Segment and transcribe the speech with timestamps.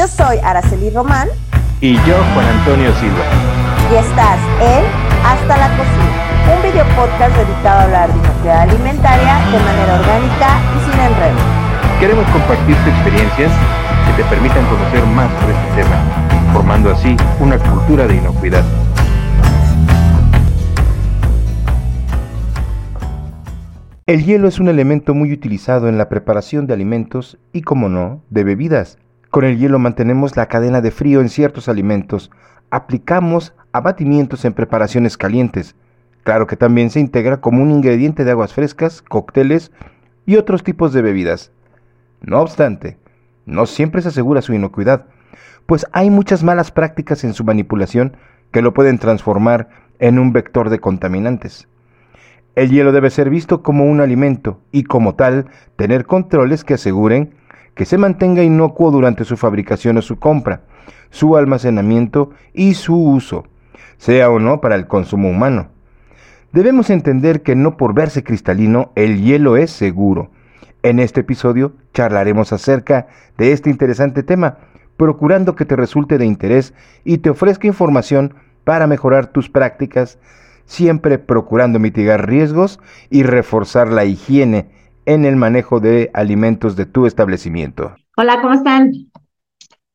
[0.00, 1.28] Yo soy Araceli Román.
[1.82, 3.22] Y yo, Juan Antonio Silva.
[3.92, 4.82] Y estás en
[5.26, 10.58] Hasta la Cocina, un video podcast dedicado a hablar de inocuidad alimentaria de manera orgánica
[10.74, 11.36] y sin enredo.
[12.00, 13.52] Queremos compartirte experiencias
[14.06, 15.96] que te permitan conocer más sobre este tema,
[16.54, 18.64] formando así una cultura de inocuidad.
[24.06, 28.22] El hielo es un elemento muy utilizado en la preparación de alimentos y, como no,
[28.30, 28.96] de bebidas.
[29.30, 32.32] Con el hielo mantenemos la cadena de frío en ciertos alimentos,
[32.68, 35.76] aplicamos abatimientos en preparaciones calientes.
[36.24, 39.70] Claro que también se integra como un ingrediente de aguas frescas, cócteles
[40.26, 41.52] y otros tipos de bebidas.
[42.20, 42.98] No obstante,
[43.46, 45.06] no siempre se asegura su inocuidad,
[45.64, 48.16] pues hay muchas malas prácticas en su manipulación
[48.50, 49.68] que lo pueden transformar
[50.00, 51.68] en un vector de contaminantes.
[52.56, 57.38] El hielo debe ser visto como un alimento y como tal tener controles que aseguren
[57.74, 60.62] que se mantenga inocuo durante su fabricación o su compra,
[61.10, 63.44] su almacenamiento y su uso,
[63.98, 65.68] sea o no para el consumo humano.
[66.52, 70.30] Debemos entender que no por verse cristalino el hielo es seguro.
[70.82, 73.06] En este episodio charlaremos acerca
[73.38, 74.58] de este interesante tema,
[74.96, 76.74] procurando que te resulte de interés
[77.04, 78.34] y te ofrezca información
[78.64, 80.18] para mejorar tus prácticas
[80.70, 82.78] siempre procurando mitigar riesgos
[83.10, 84.68] y reforzar la higiene
[85.06, 87.94] en el manejo de alimentos de tu establecimiento.
[88.16, 88.92] Hola, ¿cómo están?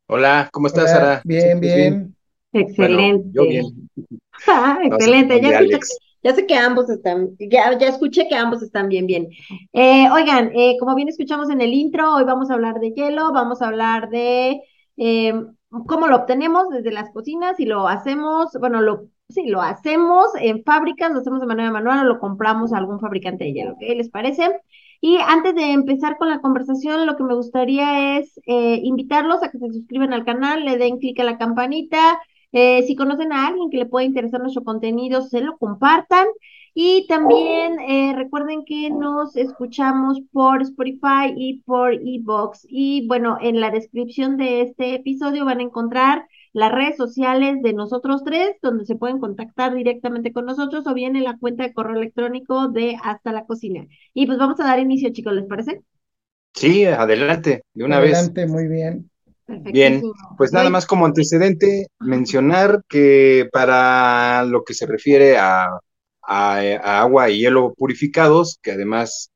[0.08, 1.22] Hola, ¿cómo estás, Sara?
[1.24, 2.16] Bien, bien.
[2.54, 3.28] Excelente.
[3.32, 3.90] yo bien.
[4.48, 5.40] Ah, excelente.
[5.42, 5.62] Ya,
[6.22, 9.30] ya, sé que ambos están, ya, ya escuché que ambos están bien, bien.
[9.72, 13.32] Eh, oigan, eh, como bien escuchamos en el intro, hoy vamos a hablar de hielo,
[13.32, 14.62] vamos a hablar de
[14.98, 15.34] eh,
[15.88, 20.64] cómo lo obtenemos desde las cocinas y lo hacemos, bueno, lo Sí, lo hacemos en
[20.64, 23.96] fábricas, lo hacemos de manera manual o lo compramos a algún fabricante de hielo, ¿qué
[23.96, 24.62] les parece?
[25.08, 29.52] Y antes de empezar con la conversación, lo que me gustaría es eh, invitarlos a
[29.52, 32.20] que se suscriban al canal, le den clic a la campanita,
[32.52, 36.26] eh, si conocen a alguien que le pueda interesar nuestro contenido, se lo compartan.
[36.74, 42.66] Y también eh, recuerden que nos escuchamos por Spotify y por Evox.
[42.68, 47.74] Y bueno, en la descripción de este episodio van a encontrar las redes sociales de
[47.74, 51.74] nosotros tres, donde se pueden contactar directamente con nosotros o bien en la cuenta de
[51.74, 53.86] correo electrónico de Hasta la Cocina.
[54.14, 55.82] Y pues vamos a dar inicio, chicos, ¿les parece?
[56.54, 58.14] Sí, adelante, de una vez.
[58.14, 59.12] Adelante, muy bien.
[59.48, 60.02] Bien,
[60.38, 65.78] pues nada más como antecedente, mencionar que para lo que se refiere a,
[66.22, 69.30] agua y hielo purificados, que además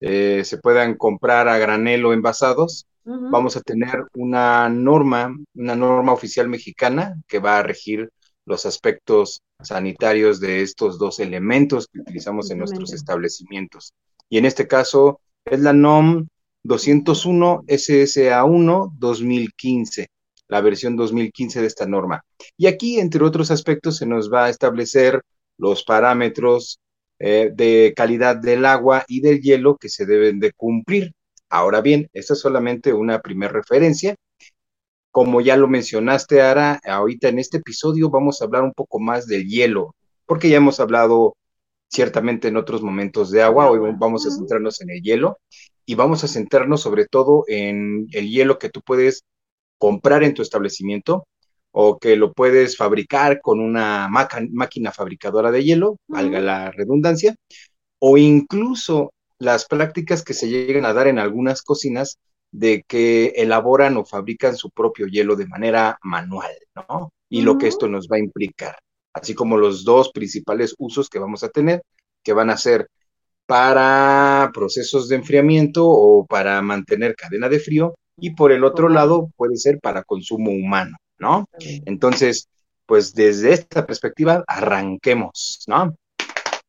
[0.00, 6.48] eh, se puedan comprar a granelo envasados, vamos a tener una norma, una norma oficial
[6.48, 8.10] mexicana que va a regir
[8.46, 13.92] los aspectos sanitarios de estos dos elementos que utilizamos en nuestros establecimientos.
[14.28, 16.26] Y en este caso es la NOM
[16.64, 20.08] 201 SSA1 2015,
[20.48, 22.24] la versión 2015 de esta norma.
[22.56, 25.20] Y aquí, entre otros aspectos, se nos va a establecer
[25.58, 26.80] los parámetros
[27.18, 31.12] eh, de calidad del agua y del hielo que se deben de cumplir.
[31.48, 34.16] Ahora bien, esta es solamente una primera referencia.
[35.10, 39.26] Como ya lo mencionaste, Ara, ahorita en este episodio vamos a hablar un poco más
[39.26, 39.94] del hielo,
[40.26, 41.36] porque ya hemos hablado
[41.88, 45.38] ciertamente en otros momentos de agua, hoy vamos a centrarnos en el hielo
[45.86, 49.24] y vamos a centrarnos sobre todo en el hielo que tú puedes
[49.78, 51.26] comprar en tu establecimiento
[51.70, 57.36] o que lo puedes fabricar con una máquina fabricadora de hielo, valga la redundancia,
[57.98, 62.18] o incluso las prácticas que se llegan a dar en algunas cocinas
[62.52, 67.10] de que elaboran o fabrican su propio hielo de manera manual, ¿no?
[67.28, 68.78] Y lo que esto nos va a implicar,
[69.12, 71.82] así como los dos principales usos que vamos a tener,
[72.22, 72.88] que van a ser
[73.46, 79.30] para procesos de enfriamiento o para mantener cadena de frío, y por el otro lado
[79.36, 81.48] puede ser para consumo humano, ¿no?
[81.58, 82.48] Entonces,
[82.86, 85.96] pues desde esta perspectiva, arranquemos, ¿no?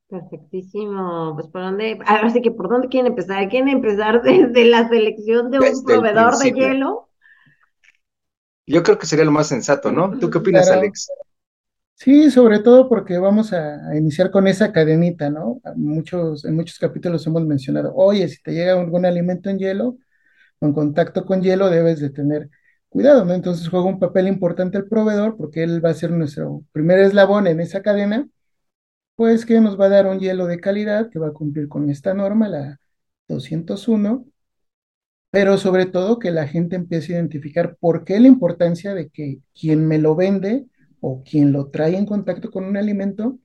[0.08, 1.34] Perfectísimo.
[1.36, 3.50] Pues por dónde, ahora sí que por dónde quieren empezar.
[3.50, 7.10] ¿Quieren empezar desde la selección de un proveedor de hielo?
[8.68, 10.18] Yo creo que sería lo más sensato, ¿no?
[10.18, 11.08] ¿Tú qué opinas, Alex?
[11.94, 15.62] Sí, sobre todo porque vamos a, iniciar con esa cadenita, ¿no?
[15.76, 19.98] Muchos, en muchos capítulos hemos mencionado, oye, si te llega algún alimento en hielo,
[20.62, 22.50] en contacto con hielo, debes de tener
[22.90, 23.34] cuidado, ¿no?
[23.34, 27.48] Entonces juega un papel importante el proveedor porque él va a ser nuestro primer eslabón
[27.48, 28.28] en esa cadena
[29.16, 31.90] pues que nos va a dar un hielo de calidad que va a cumplir con
[31.90, 32.80] esta norma, la
[33.28, 34.26] 201,
[35.32, 39.40] pero sobre todo que la gente empiece a identificar por qué la importancia de que
[39.54, 40.66] quien me lo vende
[41.02, 43.38] o quien lo trae en contacto con un alimento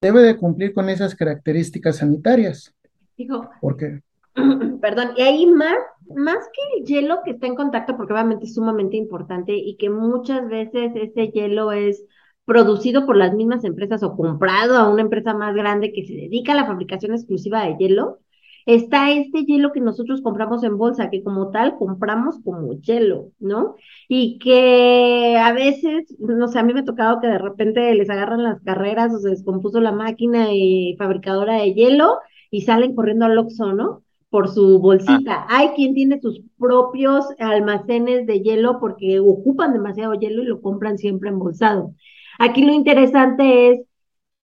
[0.00, 2.74] debe de cumplir con esas características sanitarias.
[3.16, 4.02] Digo, ¿Por qué?
[4.80, 5.76] Perdón, y ahí, Mar,
[6.16, 9.90] más que el hielo que está en contacto, porque obviamente es sumamente importante y que
[9.90, 12.04] muchas veces ese hielo es
[12.44, 16.52] producido por las mismas empresas o comprado a una empresa más grande que se dedica
[16.52, 18.18] a la fabricación exclusiva de hielo,
[18.66, 23.76] está este hielo que nosotros compramos en bolsa, que como tal compramos como hielo, ¿no?
[24.08, 28.10] Y que a veces, no sé, a mí me ha tocado que de repente les
[28.10, 32.18] agarran las carreras o se descompuso la máquina y fabricadora de hielo
[32.50, 34.02] y salen corriendo al Oxxo, ¿no?
[34.30, 35.46] Por su bolsita.
[35.48, 35.58] Ah.
[35.58, 40.98] Hay quien tiene sus propios almacenes de hielo porque ocupan demasiado hielo y lo compran
[40.98, 41.94] siempre embolsado.
[42.42, 43.80] Aquí lo interesante es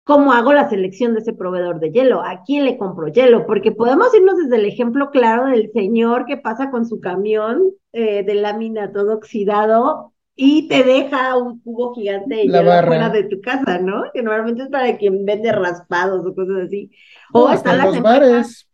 [0.05, 3.73] cómo hago la selección de ese proveedor de hielo, a quién le compro hielo, porque
[3.73, 7.61] podemos irnos desde el ejemplo claro del señor que pasa con su camión
[7.91, 13.25] eh, de lámina todo oxidado y te deja un cubo gigante de hielo fuera de
[13.25, 14.05] tu casa, ¿no?
[14.13, 16.91] Que normalmente es para quien vende raspados o cosas así.
[17.33, 18.65] O están las empresas...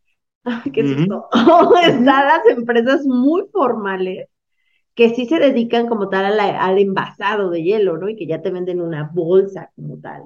[0.71, 4.27] qué O están las empresas muy formales
[4.95, 8.07] que sí se dedican como tal al envasado de hielo, ¿no?
[8.07, 10.23] Y que ya te venden una bolsa como tal.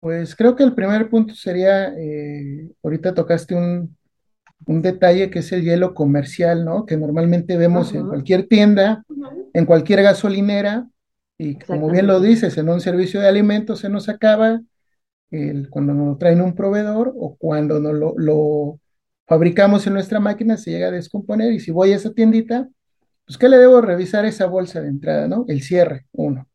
[0.00, 3.96] Pues creo que el primer punto sería, eh, ahorita tocaste un,
[4.66, 6.86] detalle que es el hielo comercial, ¿no?
[6.86, 9.04] Que normalmente vemos en cualquier tienda,
[9.52, 10.88] en cualquier gasolinera,
[11.36, 14.60] y como bien lo dices, en un servicio de alimentos se nos acaba
[15.30, 18.78] el, cuando nos traen un proveedor o cuando nos lo, lo
[19.26, 22.68] fabricamos en nuestra máquina se llega a descomponer y si voy a esa tiendita,
[23.30, 25.44] pues ¿qué le debo revisar esa bolsa de entrada, ¿no?
[25.46, 26.48] El cierre, uno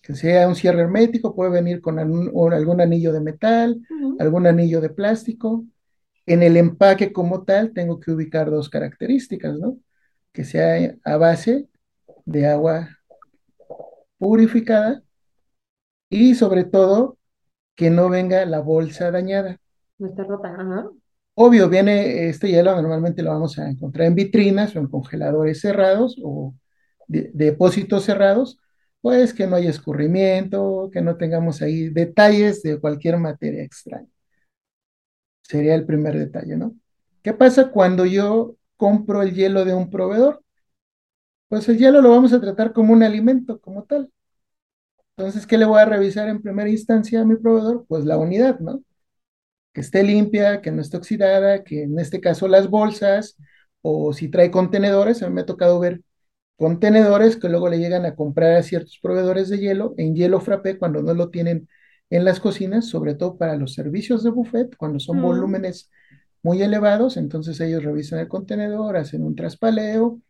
[0.00, 3.82] que sea un cierre hermético, puede venir con algún, anillo de metal,
[4.18, 5.66] algún anillo de plástico.
[6.24, 9.76] En el empaque como tal, tengo que ubicar dos características, ¿no?
[10.32, 11.68] Que sea a base
[12.24, 12.88] de agua
[14.16, 15.02] purificada
[16.08, 17.18] y sobre todo
[17.74, 19.60] que no venga la bolsa dañada.
[19.98, 20.88] No está rota, ajá.
[21.38, 26.16] Obvio, viene este hielo, normalmente lo vamos a encontrar en vitrinas o en congeladores cerrados
[26.22, 26.54] o
[27.08, 28.58] depósitos cerrados,
[29.02, 34.08] pues que no haya escurrimiento, que no tengamos ahí detalles de cualquier materia extraña.
[35.42, 36.74] Sería el primer detalle, ¿no?
[37.22, 40.42] ¿Qué pasa cuando yo compro el hielo de un proveedor?
[41.48, 44.12] Pues el hielo lo vamos a tratar como un alimento, como tal.
[45.16, 47.84] Entonces, ¿qué le voy a revisar en primera instancia a mi proveedor?
[47.88, 48.82] Pues la unidad, ¿no?
[49.76, 53.36] Que esté limpia, que no esté oxidada, que en este caso las bolsas,
[53.82, 56.00] o si trae contenedores, a mí me ha tocado ver
[56.56, 60.78] contenedores que luego le llegan a comprar a ciertos proveedores de hielo en hielo frappé
[60.78, 61.68] cuando no lo tienen
[62.08, 65.90] en las cocinas, sobre todo para los servicios de buffet, cuando son volúmenes
[66.42, 70.22] muy elevados, entonces ellos revisan el contenedor, hacen un traspaleo,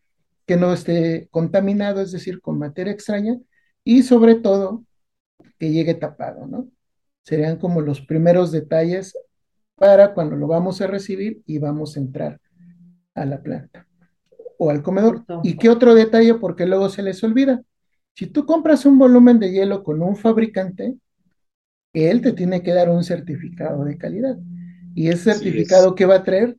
[0.44, 3.38] que no esté contaminado, es decir, con materia extraña,
[3.84, 4.84] y sobre todo
[5.56, 6.68] que llegue tapado, ¿no?
[7.22, 9.16] Serían como los primeros detalles
[9.76, 12.40] para cuando lo vamos a recibir y vamos a entrar
[13.14, 13.86] a la planta
[14.58, 15.24] o al comedor.
[15.42, 16.34] ¿Y qué otro detalle?
[16.34, 17.62] Porque luego se les olvida.
[18.14, 20.96] Si tú compras un volumen de hielo con un fabricante,
[21.92, 24.38] él te tiene que dar un certificado de calidad.
[24.94, 26.56] Y ese certificado que va a traer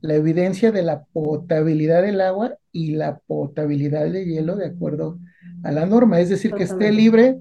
[0.00, 5.18] la evidencia de la potabilidad del agua y la potabilidad del hielo de acuerdo
[5.64, 6.20] a la norma.
[6.20, 7.40] Es decir, que esté libre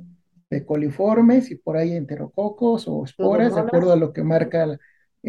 [0.50, 4.80] de coliformes y por ahí enterococos o esporas, de acuerdo a lo que marca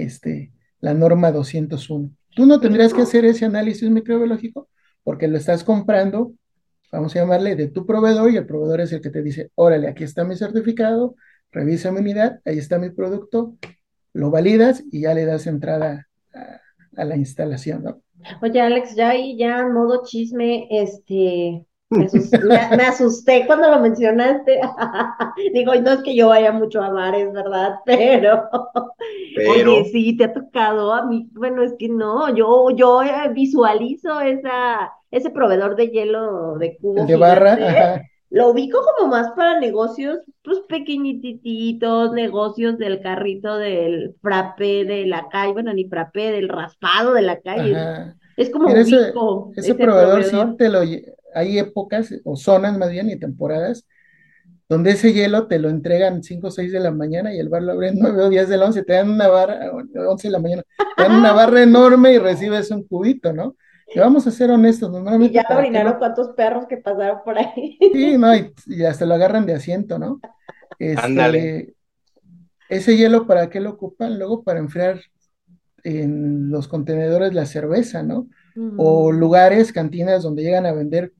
[0.03, 2.11] este, la norma 201.
[2.35, 4.69] Tú no tendrías que hacer ese análisis microbiológico
[5.03, 6.33] porque lo estás comprando,
[6.93, 9.89] vamos a llamarle, de tu proveedor y el proveedor es el que te dice, órale,
[9.89, 11.17] aquí está mi certificado,
[11.51, 13.57] revisa mi unidad, ahí está mi producto,
[14.13, 18.03] lo validas y ya le das entrada a, la instalación, ¿no?
[18.43, 21.65] Oye, Alex, ya ahí, ya en modo chisme, este,
[22.77, 24.61] me asusté, cuando lo mencionaste.
[25.55, 27.77] Digo, no es que yo vaya mucho a bares, ¿verdad?
[27.87, 28.49] Pero,
[29.51, 31.29] oye, sí, te ha tocado a mí.
[31.33, 33.01] Bueno, es que no, yo, yo
[33.33, 37.07] visualizo esa, ese proveedor de hielo de cubo.
[37.07, 44.85] De barra, Lo ubico como más para negocios, pues pequeñititos, negocios del carrito del frappé
[44.85, 47.75] de la calle, bueno, ni frappé, del raspado de la calle.
[48.37, 50.83] Es como ubico ese, ese, proveedor, sí te lo
[51.35, 53.87] hay épocas o zonas más bien y temporadas
[54.69, 57.63] donde ese hielo te lo entregan 5 o 6 de la mañana y el bar
[57.63, 60.39] lo abre 9 o 10 de la 11, te dan una barra, 11 de la
[60.39, 60.63] mañana,
[60.97, 63.57] te dan una barra enorme y recibes un cubito, ¿no?
[63.95, 65.39] Y vamos a ser honestos, normalmente.
[65.39, 67.79] Y ya orinaron cuántos perros que pasaron por ahí.
[67.81, 68.53] Sí, no, y,
[68.85, 70.21] hasta lo agarran de asiento, ¿no?
[70.79, 71.75] Este,
[72.69, 74.19] ese hielo, ¿para qué lo ocupan?
[74.19, 75.01] Luego para enfriar
[75.85, 78.29] en los contenedores la cerveza, ¿no?
[78.77, 81.13] O lugares, cantinas donde llegan a vender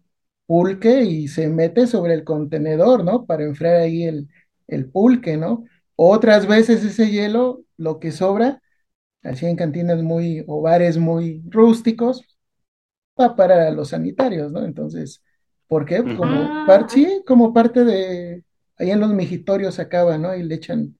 [0.47, 3.27] pulque y se mete sobre el contenedor, ¿no?
[3.27, 4.29] Para enfriar ahí el,
[4.67, 5.65] el pulque, ¿no?
[5.95, 8.63] Otras veces ese hielo, lo que sobra,
[9.23, 12.25] así en cantinas muy, o bares muy rústicos,
[13.21, 14.65] va para los sanitarios, ¿no?
[14.65, 15.23] Entonces,
[15.67, 16.03] ¿por qué?
[16.17, 18.45] Como, sí, como parte de,
[18.79, 20.35] ahí en los mijitorios acaba, ¿no?
[20.35, 20.97] Y le echan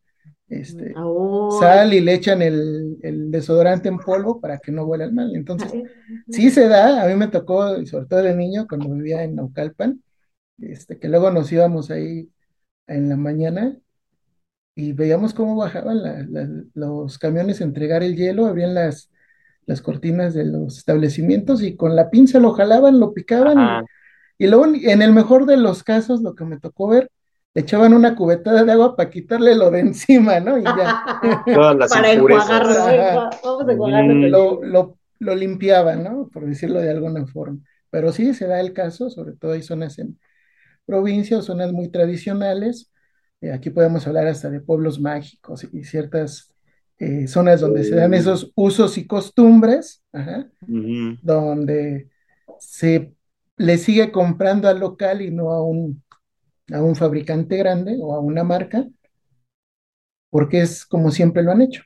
[0.49, 1.59] este, oh.
[1.61, 2.99] sal y le echan el,
[3.31, 5.37] desodorante en polvo para que no huela el mal.
[5.37, 5.71] Entonces,
[6.29, 10.03] sí se da, a mí me tocó, sobre todo de niño, cuando vivía en Naucalpan,
[10.59, 12.31] este, que luego nos íbamos ahí
[12.87, 13.77] en la mañana
[14.75, 16.31] y veíamos cómo bajaban
[16.75, 19.11] los camiones a entregar el hielo, abrían las,
[19.67, 23.87] las cortinas de los establecimientos y con la pinza lo jalaban, lo picaban.
[24.39, 27.11] Y, y, luego, en el mejor de los casos, lo que me tocó ver,
[27.55, 30.59] echaban una cubetada de agua para quitarle lo de encima, ¿no?
[30.59, 31.21] Y ya.
[31.55, 33.31] Todas las para enjuagarlo,
[34.29, 36.29] lo, lo, lo limpiaban, ¿no?
[36.33, 37.59] Por decirlo de alguna forma.
[37.91, 40.19] Pero sí se da el caso, sobre todo hay zonas en
[40.85, 42.93] provincias, zonas muy tradicionales.
[43.41, 46.55] Eh, aquí podemos hablar hasta de pueblos mágicos y ciertas
[46.99, 50.03] eh, zonas donde se dan esos usos y costumbres,
[51.23, 52.09] donde
[52.59, 53.15] se
[53.57, 56.03] le sigue comprando al local y no a un
[56.73, 58.87] a un fabricante grande o a una marca,
[60.31, 61.83] porque es como siempre lo han hecho.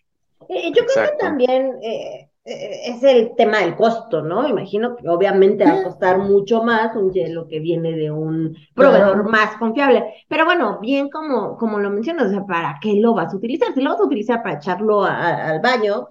[0.48, 4.48] Eh, yo creo que también eh, eh, es el tema del costo, ¿no?
[4.48, 9.28] Imagino que obviamente va a costar mucho más un hielo que viene de un proveedor
[9.30, 10.04] más confiable.
[10.28, 13.72] Pero bueno, bien como, como lo mencionas, o sea, ¿para qué lo vas a utilizar?
[13.74, 16.08] Si lo vas a utilizar para echarlo al baño,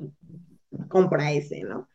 [0.87, 1.87] compra ese, ¿no?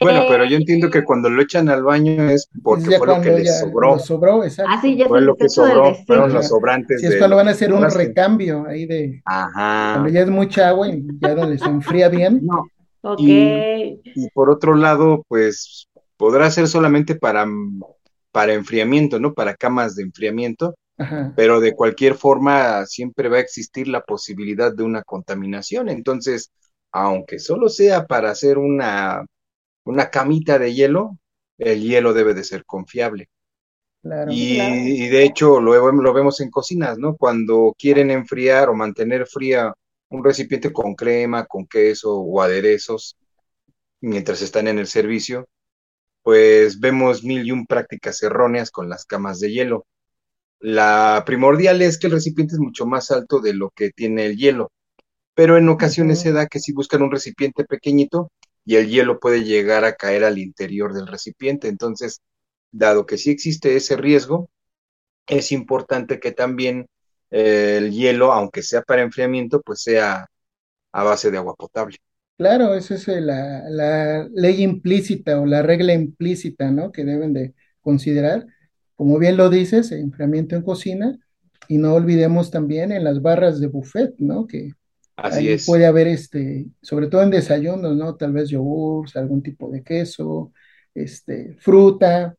[0.00, 3.30] Bueno, pero yo entiendo que cuando lo echan al baño es porque fue lo que
[3.30, 3.98] les sobró.
[3.98, 4.72] sobró, exacto.
[4.74, 7.00] Ah, sí, ya fue lo que sobró, fueron los sobrantes.
[7.00, 9.22] Sí, es cuando van a hacer un recambio ahí de.
[9.24, 9.94] Ajá.
[9.94, 12.42] Cuando ya es mucha agua y ya no les enfría bien.
[12.46, 12.64] No.
[13.02, 13.20] Ok.
[13.20, 17.46] Y, por otro lado, pues podrá ser solamente para,
[18.32, 19.32] para enfriamiento, ¿no?
[19.32, 20.74] Para camas de enfriamiento.
[20.98, 21.32] Ajá.
[21.36, 25.88] Pero de cualquier forma siempre va a existir la posibilidad de una contaminación.
[25.88, 26.50] Entonces,
[26.90, 29.24] aunque solo sea para hacer una
[29.86, 31.18] una camita de hielo,
[31.58, 33.28] el hielo debe de ser confiable.
[34.28, 37.16] y, de hecho lo, lo, vemos en cocinas, ¿no?
[37.16, 39.72] Cuando quieren enfriar o mantener fría
[40.08, 43.16] un recipiente con crema, con queso o aderezos,
[44.00, 45.48] mientras están en el servicio,
[46.22, 49.86] pues vemos mil y un prácticas erróneas con las camas de hielo.
[50.60, 54.36] La primordial es que el recipiente es mucho más alto de lo que tiene el
[54.36, 54.72] hielo,
[55.34, 58.30] pero en ocasiones se da que si buscan un recipiente pequeñito,
[58.66, 61.68] y el hielo puede llegar a caer al interior del recipiente.
[61.68, 62.20] Entonces,
[62.72, 64.50] dado que sí existe ese riesgo,
[65.26, 66.86] es importante que también
[67.30, 70.26] eh, el hielo, aunque sea para enfriamiento, pues sea
[70.92, 71.96] a base de agua potable.
[72.36, 76.92] Claro, esa es la, la, ley implícita o la regla implícita, ¿no?
[76.92, 78.46] Que deben de considerar.
[78.94, 81.18] Como bien lo dices, enfriamiento en cocina,
[81.68, 84.46] y no olvidemos también en las barras de buffet, ¿no?
[84.46, 84.72] Que
[85.16, 85.66] Así es.
[85.66, 88.16] Puede haber, este, sobre todo en desayunos, ¿no?
[88.16, 90.52] Tal vez yogur, algún tipo de queso,
[90.94, 92.36] este, fruta.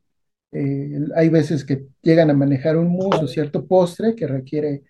[0.51, 4.83] Eh, hay veces que llegan a manejar un mousse o cierto postre que requiere,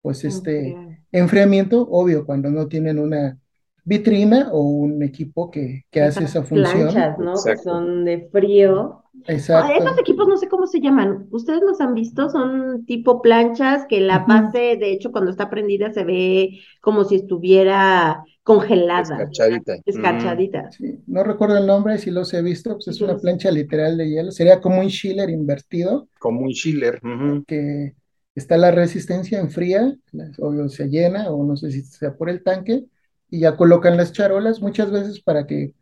[0.00, 0.74] pues, este
[1.12, 3.38] enfriamiento, obvio, cuando no tienen una
[3.84, 6.90] vitrina o un equipo que, que hace esa función.
[6.90, 7.34] Planchas, ¿no?
[7.44, 9.00] Que son de frío.
[9.26, 9.72] Exacto.
[9.72, 11.28] esos equipos no sé cómo se llaman.
[11.30, 12.28] ¿Ustedes los han visto?
[12.28, 17.16] Son tipo planchas que la base, de hecho, cuando está prendida se ve como si
[17.16, 19.14] estuviera congelada.
[19.14, 19.76] Escarchadita.
[19.86, 20.70] Escarchadita.
[20.72, 20.98] Sí.
[21.06, 24.30] No recuerdo el nombre, si los he visto, pues es una plancha literal de hielo.
[24.32, 26.08] Sería como un chiller invertido.
[26.18, 27.00] Como un chiller.
[27.46, 27.94] Que
[28.34, 29.96] está la resistencia en fría,
[30.38, 32.84] obvio se llena, o no sé si sea por el tanque,
[33.30, 35.74] y ya colocan las charolas muchas veces para que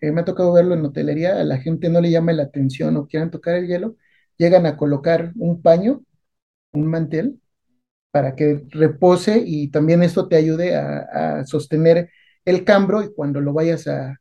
[0.00, 2.96] eh, me ha tocado verlo en hotelería, a la gente no le llame la atención
[2.96, 3.96] o quieran tocar el hielo,
[4.36, 6.02] llegan a colocar un paño,
[6.72, 7.40] un mantel,
[8.10, 12.10] para que repose y también esto te ayude a, sostener
[12.44, 14.18] el cambro y cuando lo vayas a,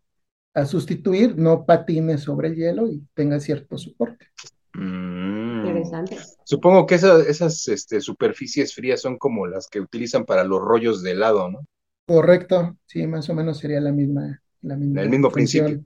[0.66, 4.26] sustituir no patines sobre el hielo y tenga cierto soporte.
[4.74, 5.68] Mm.
[5.68, 6.18] Interesante.
[6.46, 11.04] Supongo que esas, esas este, superficies frías son como las que utilizan para los rollos
[11.04, 11.60] de helado, ¿no?
[12.08, 15.84] Correcto, sí, más o menos sería la misma, el mismo principio.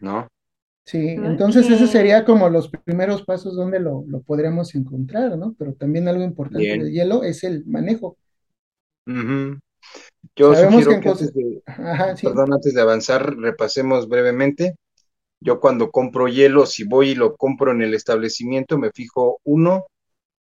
[0.00, 0.26] ¿No?
[0.86, 5.54] Sí, entonces ese sería como los primeros pasos donde lo, lo podríamos encontrar, ¿no?
[5.58, 8.16] Pero también algo importante del hielo es el manejo.
[9.06, 11.62] Yo sugiero que, antes, de,
[12.22, 14.76] perdón, antes de avanzar, repasemos brevemente.
[15.40, 19.86] Yo cuando compro hielo, si voy y lo compro en el establecimiento, me fijo uno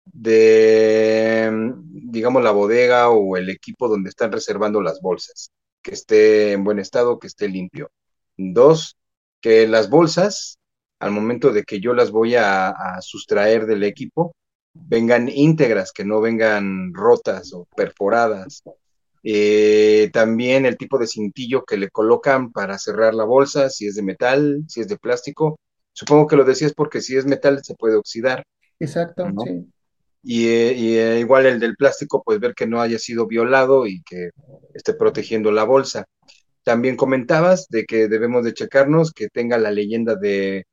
[0.05, 1.51] de,
[1.93, 5.51] digamos, la bodega o el equipo donde están reservando las bolsas
[5.83, 7.91] que esté en buen estado, que esté limpio.
[8.37, 8.97] Dos,
[9.41, 10.59] que las bolsas,
[11.01, 14.35] al momento de que yo las voy a, sustraer del equipo,
[14.75, 18.63] vengan íntegras, que no vengan rotas o perforadas.
[19.25, 23.95] Eh, también el tipo de cintillo que le colocan para cerrar la bolsa, si es
[23.97, 25.59] de metal, si es de plástico,
[25.93, 28.45] Supongo que lo decías porque si es metal se puede oxidar.
[28.79, 29.67] Exacto, sí.
[30.23, 34.31] Y, eh, igual el del plástico, pues ver que no haya sido violado y que
[34.75, 36.05] esté protegiendo la bolsa.
[36.63, 40.65] También comentabas de que debemos de checarnos que tenga la leyenda de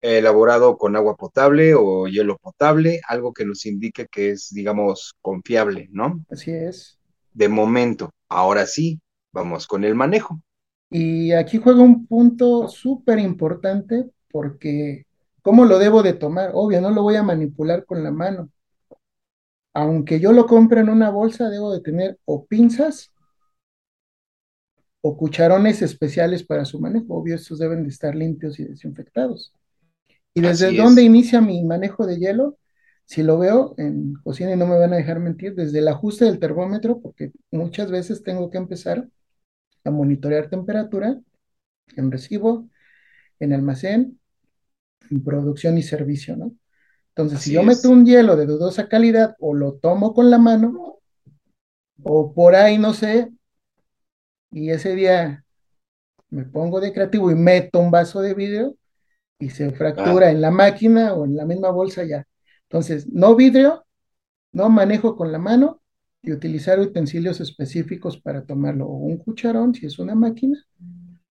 [0.00, 5.88] elaborado con agua potable o hielo potable, algo que nos indique que es, digamos, confiable,
[5.92, 6.24] ¿no?
[6.30, 6.98] Así es.
[7.32, 9.00] De momento, ahora sí,
[9.32, 10.40] vamos con el manejo.
[10.90, 15.06] Y aquí juega un punto súper importante porque
[15.42, 16.50] ¿cómo lo debo de tomar?
[16.54, 18.48] Obvio, no lo voy a manipular con la mano.
[19.74, 23.12] Aunque yo lo compre en una bolsa, debo de tener o pinzas
[25.02, 27.14] o cucharones especiales para su manejo.
[27.14, 29.52] Obvio, estos deben de estar limpios y desinfectados.
[30.32, 32.58] ¿Y desde dónde inicia mi manejo de hielo?
[33.04, 36.24] Si lo veo en cocina y no me van a dejar mentir, desde el ajuste
[36.24, 39.08] del termómetro, porque muchas veces tengo que empezar
[39.84, 41.20] a monitorear temperatura
[41.96, 42.68] en recibo,
[43.40, 44.20] en almacén,
[45.10, 46.54] en producción y servicio, ¿no?
[47.16, 50.98] Entonces, si yo meto un hielo de dudosa calidad o lo tomo con la mano,
[52.02, 53.30] o por ahí, no sé,
[54.50, 55.44] y ese día
[56.30, 58.76] me pongo de creativo y meto un vaso de vidrio
[59.38, 62.26] y se fractura en la máquina o en la misma bolsa ya.
[62.68, 63.86] Entonces, no vidrio,
[64.52, 65.80] no manejo con la mano
[66.20, 70.64] y utilizar utensilios específicos para tomarlo, o un cucharón si es una máquina,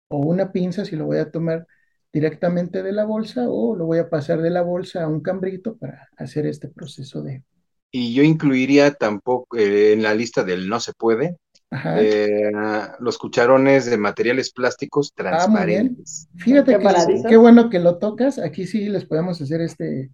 [0.10, 1.66] o una pinza si lo voy a tomar
[2.12, 5.78] directamente de la bolsa, o lo voy a pasar de la bolsa a un cambrito
[5.78, 7.44] para hacer este proceso de...
[7.92, 11.38] Y yo incluiría tampoco eh, en la lista del no se puede,
[11.72, 12.51] eh,
[13.00, 16.28] los cucharones de materiales plásticos ah, transparentes.
[16.38, 18.39] Fíjate que qué bueno que lo tocas.
[18.39, 20.12] Aquí sí les podemos hacer este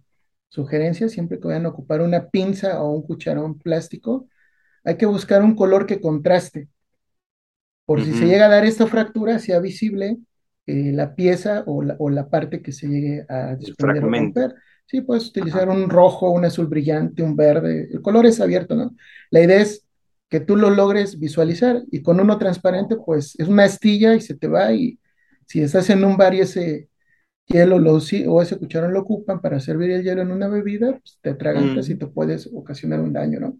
[0.48, 4.26] sugerencia siempre que vayan a ocupar una pinza o un cucharón plástico
[4.86, 6.68] hay que buscar un color que contraste.
[7.84, 10.16] Por si se llega a dar esta fractura, sea visible
[10.66, 14.54] eh, la pieza o la, parte que se llegue a desprender o romper.
[14.86, 17.88] Sí, puedes utilizar un rojo, un azul brillante, un verde.
[17.92, 18.94] El color es abierto, ¿no?
[19.30, 19.84] La idea es
[20.28, 24.34] que tú lo logres visualizar y con uno transparente, pues es una astilla y se
[24.34, 24.98] te va y
[25.46, 26.88] si estás en un bar y ese
[27.46, 31.18] hielo lo, o ese cucharón lo ocupan para servir el hielo en una bebida, pues
[31.20, 33.58] te atragantas y te puedes ocasionar un daño, ¿no?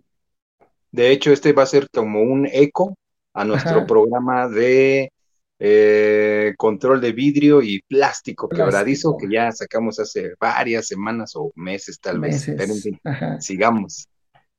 [0.90, 2.96] De hecho, este va a ser como un eco
[3.32, 5.12] a nuestro programa de
[5.58, 11.98] eh, control de vidrio y plástico, quebradizo que ya sacamos hace varias semanas o meses
[12.00, 12.46] tal vez.
[13.40, 14.08] sigamos.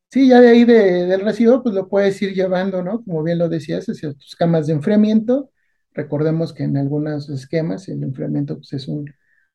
[0.10, 3.04] Sí, ya de ahí del residuo, pues lo puedes ir llevando, ¿no?
[3.04, 5.52] Como bien lo decías, hacia tus camas de enfriamiento.
[5.94, 9.06] Recordemos que en algunos esquemas el enfriamiento pues, es un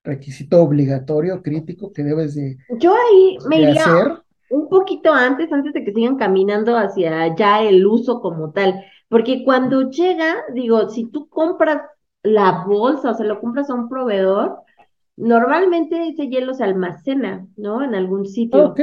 [0.04, 4.12] requisito obligatorio, crítico, que debes de, Yo ahí me iría, hacer
[4.50, 9.44] un poquito antes, antes de que sigan caminando hacia ya el uso como tal, porque
[9.44, 11.82] cuando llega, digo, si tú compras
[12.22, 14.60] la bolsa o se lo compras a un proveedor,
[15.18, 17.84] normalmente ese hielo se almacena, ¿no?
[17.84, 18.74] En algún sitio.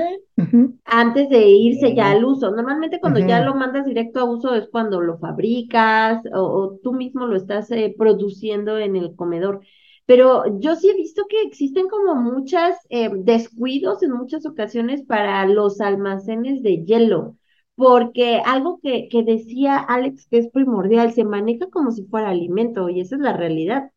[0.86, 2.52] Antes de irse ya al uso.
[2.52, 7.26] Normalmente cuando ya lo mandas directo a uso es cuando lo fabricas o, tú mismo
[7.26, 9.62] lo estás eh, produciendo en el comedor.
[10.06, 15.44] Pero yo sí he visto que existen como muchas eh, descuidos en muchas ocasiones para
[15.48, 17.39] los almacenes de hielo,
[17.80, 22.90] porque algo que, que decía Alex que es primordial, se maneja como si fuera alimento
[22.90, 23.92] y esa es la realidad.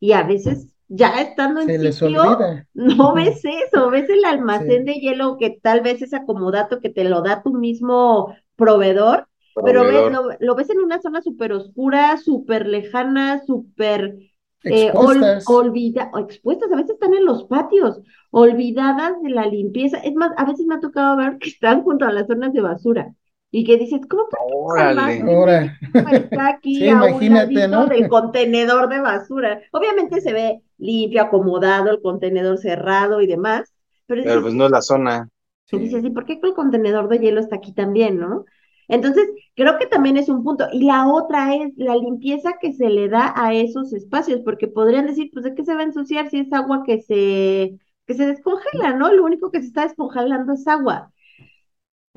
[0.00, 2.36] Y a veces ya estando en sitio,
[2.74, 7.04] no ves eso, ves el almacén de hielo que tal vez es acomodato que te
[7.04, 9.28] lo da tu mismo proveedor,
[9.64, 14.18] pero ves, lo, lo, ves en una zona súper oscura, súper lejana, súper
[14.64, 15.44] eh, expuestas.
[15.46, 18.00] olvida, expuestas, a veces están en los patios,
[18.32, 19.98] olvidadas de la limpieza.
[19.98, 22.62] Es más, a veces me ha tocado ver que están junto a las zonas de
[22.62, 23.14] basura
[23.50, 25.22] y que dices, ¿cómo Órale.
[25.94, 27.86] Está aquí imagínate, ¿no?
[27.86, 29.60] del contenedor de basura.
[29.72, 33.72] Obviamente se ve limpio, acomodado, el contenedor cerrado y demás.
[34.06, 35.28] Pero, pues no es la zona.
[35.70, 38.44] Y dices, ¿y por qué el contenedor de hielo está aquí también, no?
[38.88, 40.66] Entonces, creo que también es un punto.
[40.72, 45.06] Y la otra es la limpieza que se le da a esos espacios, porque podrían
[45.06, 48.26] decir, pues, ¿de qué se va a ensuciar si es agua que se, que se
[48.26, 49.12] descongela, ¿no?
[49.12, 51.12] Lo único que se está descongelando es agua.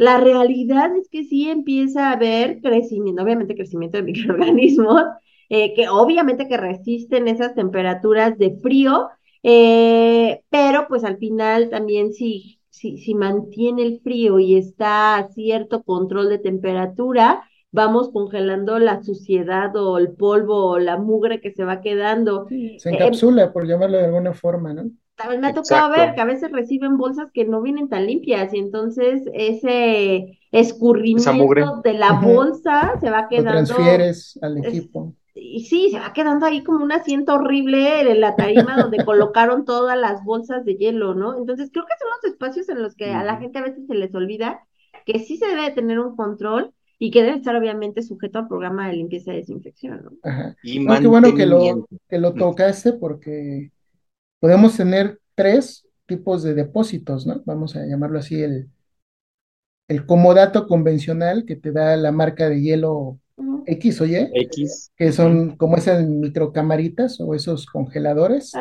[0.02, 5.04] La realidad es que sí empieza a haber crecimiento, obviamente crecimiento de microorganismos,
[5.50, 9.10] eh, que obviamente que resisten esas temperaturas de frío,
[9.44, 15.28] eh, pero pues al final también sí si, si mantiene el frío y está a
[15.28, 21.52] cierto control de temperatura, vamos congelando la suciedad o el polvo o la mugre que
[21.52, 22.48] se va quedando.
[22.50, 24.90] se encapsula, por llamarlo de alguna forma, ¿no?
[25.16, 28.54] También me ha tocado ver que a veces reciben bolsas que no vienen tan limpias
[28.54, 33.60] y entonces ese escurrimiento de la bolsa se va quedando.
[33.60, 35.14] Lo transfieres al equipo.
[35.36, 39.64] y, sí, se va quedando ahí como un asiento horrible en la tarima donde colocaron
[39.66, 41.38] todas las bolsas de hielo, ¿no?
[41.38, 43.96] Entonces creo que son los espacios en los que a la gente a veces se
[43.96, 44.62] les olvida
[45.06, 48.88] que sí se debe tener un control y que debe estar obviamente sujeto al programa
[48.88, 50.12] de limpieza y desinfección, ¿no?
[50.24, 50.56] Ajá.
[50.62, 53.72] Y qué bueno que lo, que lo tocaste porque
[54.42, 57.42] podemos tener tres tipos de depósitos, ¿no?
[57.46, 58.70] Vamos a llamarlo así, el,
[59.88, 63.20] el comodato convencional que te da la marca de hielo
[63.66, 64.92] X o Y, X.
[64.98, 68.52] que son como esas microcamaritas o esos congeladores,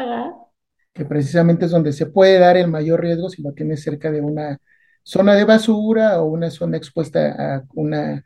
[0.93, 4.21] que precisamente es donde se puede dar el mayor riesgo si lo tienes cerca de
[4.21, 4.59] una
[5.03, 8.23] zona de basura o una zona expuesta a una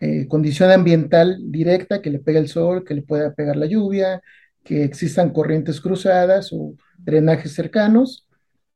[0.00, 4.20] eh, condición ambiental directa que le pega el sol, que le pueda pegar la lluvia,
[4.62, 8.28] que existan corrientes cruzadas o drenajes cercanos.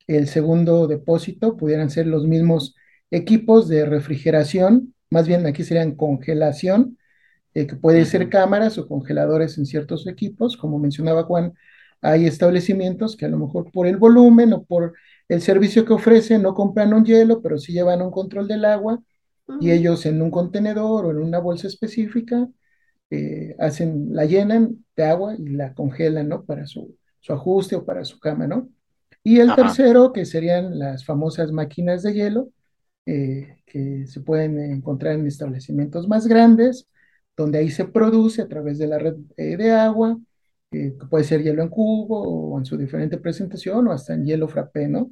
[0.07, 2.75] El segundo depósito pudieran ser los mismos
[3.11, 6.99] equipos de refrigeración, más bien aquí serían congelación,
[7.55, 10.57] eh, que puede ser cámaras o congeladores en ciertos equipos.
[10.57, 11.55] Como mencionaba Juan,
[12.03, 14.95] hay establecimientos que a lo mejor por el volumen o por
[15.29, 19.03] el servicio que ofrecen no compran un hielo, pero sí llevan un control del agua
[19.61, 22.49] y ellos en un contenedor o en una bolsa específica
[23.11, 26.45] eh, hacen, la llenan de agua y la congelan, ¿no?
[26.45, 26.97] Para su,
[27.33, 28.69] ajuste o para su cama, ¿no?
[29.23, 32.51] Y el tercero, que serían las famosas máquinas de hielo,
[33.07, 36.89] eh, que se pueden encontrar en establecimientos más grandes,
[37.37, 40.19] donde ahí se produce a través de la red eh, de agua,
[40.71, 44.49] que puede ser hielo en cubo o en su diferente presentación o hasta en hielo
[44.49, 45.11] frappé, ¿no?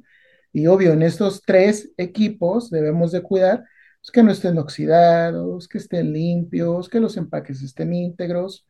[0.51, 3.63] Y obvio, en estos tres equipos debemos de cuidar
[4.01, 8.67] pues, que no estén oxidados, que estén limpios, que los empaques estén íntegros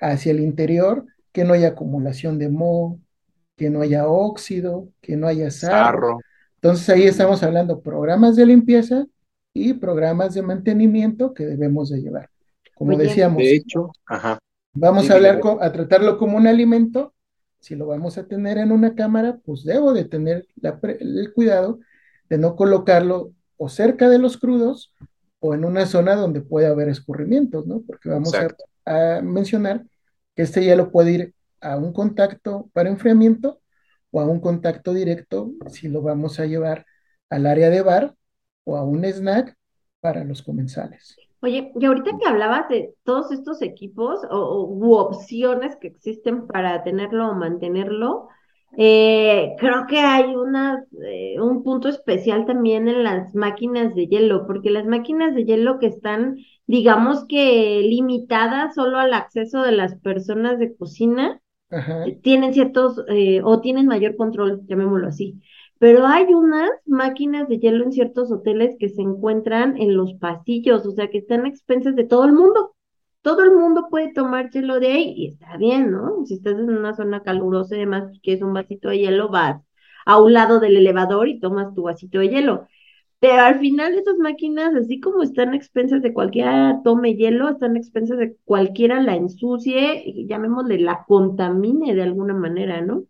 [0.00, 1.04] hacia el interior,
[1.36, 2.98] que no haya acumulación de moho,
[3.58, 6.18] que no haya óxido, que no haya sarro.
[6.54, 9.04] Entonces ahí estamos hablando programas de limpieza
[9.52, 12.30] y programas de mantenimiento que debemos de llevar.
[12.74, 14.38] Como decíamos, de hecho, ajá.
[14.72, 17.12] vamos a hablar, a tratarlo como un alimento.
[17.60, 21.80] Si lo vamos a tener en una cámara, pues debo de tener el cuidado
[22.30, 24.94] de no colocarlo o cerca de los crudos
[25.40, 27.82] o en una zona donde puede haber escurrimientos, ¿no?
[27.86, 28.48] Porque vamos a,
[28.86, 29.84] a, mencionar
[30.36, 33.60] que este hielo puede ir a un contacto para enfriamiento
[34.10, 36.86] o a un contacto directo si lo vamos a llevar
[37.30, 38.14] al área de bar
[38.64, 39.56] o a un snack
[40.00, 41.16] para los comensales.
[41.40, 46.82] Oye, y ahorita que hablabas de todos estos equipos o, u opciones que existen para
[46.82, 48.28] tenerlo o mantenerlo,
[48.78, 54.46] eh, creo que hay una, eh, un punto especial también en las máquinas de hielo,
[54.46, 59.96] porque las máquinas de hielo que están, digamos que limitadas solo al acceso de las
[59.96, 61.40] personas de cocina,
[62.04, 63.02] eh, tienen ciertos,
[63.44, 65.40] o tienen mayor control, llamémoslo así
[65.78, 70.86] pero hay unas máquinas de hielo en ciertos hoteles que se encuentran en los pasillos,
[70.86, 72.75] o sea, que están a expensas de todo el mundo.
[73.26, 76.24] Todo el mundo puede tomar hielo de ahí y está bien, ¿no?
[76.26, 79.60] Si estás en una zona calurosa y demás, que es un vasito de hielo, vas
[80.04, 82.68] a un lado del elevador y tomas tu vasito de hielo.
[83.18, 87.74] Pero al final esas máquinas, así como están a expensas de cualquiera tome hielo, están
[87.74, 93.06] a expensas de cualquiera la ensucie, llamémosle la contamine de alguna manera, ¿no?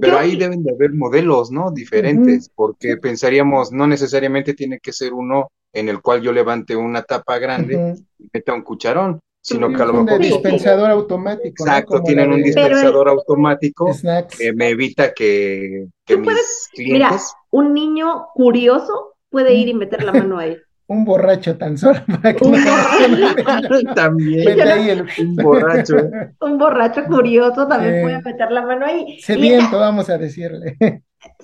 [0.00, 1.70] Pero ahí deben de haber modelos, ¿no?
[1.70, 7.02] Diferentes, porque pensaríamos, no necesariamente tiene que ser uno en el cual yo levante una
[7.02, 10.20] tapa grande y meta un cucharón, sino que a lo mejor...
[10.20, 11.64] Un dispensador automático.
[11.64, 13.90] Exacto, tienen un dispensador automático
[14.36, 16.76] que me evita que, que mis clientes...
[16.76, 17.16] Mira,
[17.50, 20.56] un niño curioso puede ir y meter la mano ahí.
[20.90, 22.44] Un borracho tan solo para que
[23.94, 25.06] también.
[25.20, 25.94] Un borracho
[26.40, 29.20] un borracho curioso también puede meter la mano ahí.
[29.20, 30.76] Sediento vamos a decirle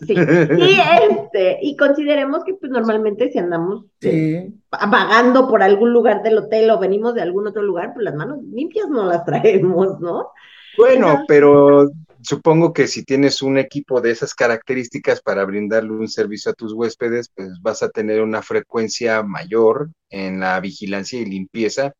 [0.06, 0.14] sí.
[0.14, 0.78] Y
[1.10, 6.70] este y consideremos que pues normalmente si andamos eh, vagando por algún lugar del hotel
[6.70, 10.30] o venimos de algún otro lugar pues las manos limpias no las traemos no
[10.76, 11.88] bueno pero
[12.26, 16.72] supongo que si tienes un equipo de esas características para brindarle un servicio a tus
[16.72, 21.92] huéspedes, pues vas a tener una frecuencia mayor en la vigilancia y limpieza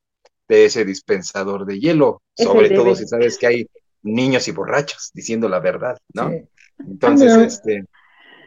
[0.48, 3.66] de ese dispensador de hielo, sobre todo si sabes que hay
[4.02, 6.30] niños y borrachos diciendo la verdad, ¿no?
[6.78, 7.84] Entonces, este,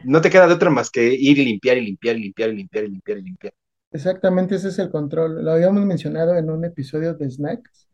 [0.04, 2.56] no te queda de otra más que ir y limpiar y limpiar y limpiar y
[2.56, 3.52] limpiar y limpiar y limpiar.
[3.92, 5.44] Exactamente, ese es el control.
[5.44, 7.88] Lo habíamos mencionado en un episodio de Snacks,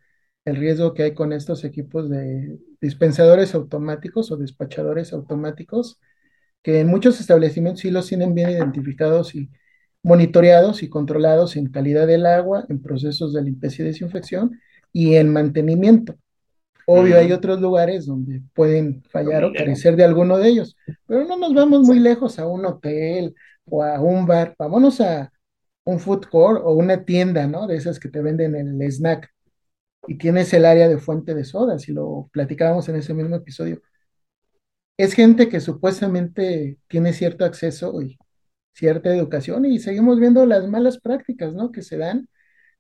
[0.45, 5.99] el riesgo que hay con estos equipos de dispensadores automáticos o despachadores automáticos,
[6.63, 9.51] que en muchos establecimientos sí los tienen bien identificados y
[10.03, 14.61] monitoreados y controlados en calidad del agua, en procesos de limpieza y desinfección
[14.93, 16.17] y en mantenimiento.
[16.89, 21.37] Obvio, hay otros lugares donde pueden fallar o carecer de alguno de ellos, pero no
[21.37, 25.33] nos vamos muy lejos a un hotel o a un bar, vámonos a
[25.85, 27.67] un food court o una tienda, ¿no?
[27.67, 29.29] De esas que te venden el snack
[30.07, 33.83] y tienes el área de fuente de soda, si lo platicábamos en ese mismo episodio.
[34.97, 38.19] Es gente que supuestamente tiene cierto acceso y
[38.73, 41.73] cierta educación y seguimos viendo las malas prácticas, ¿no?
[41.73, 42.29] Que se dan,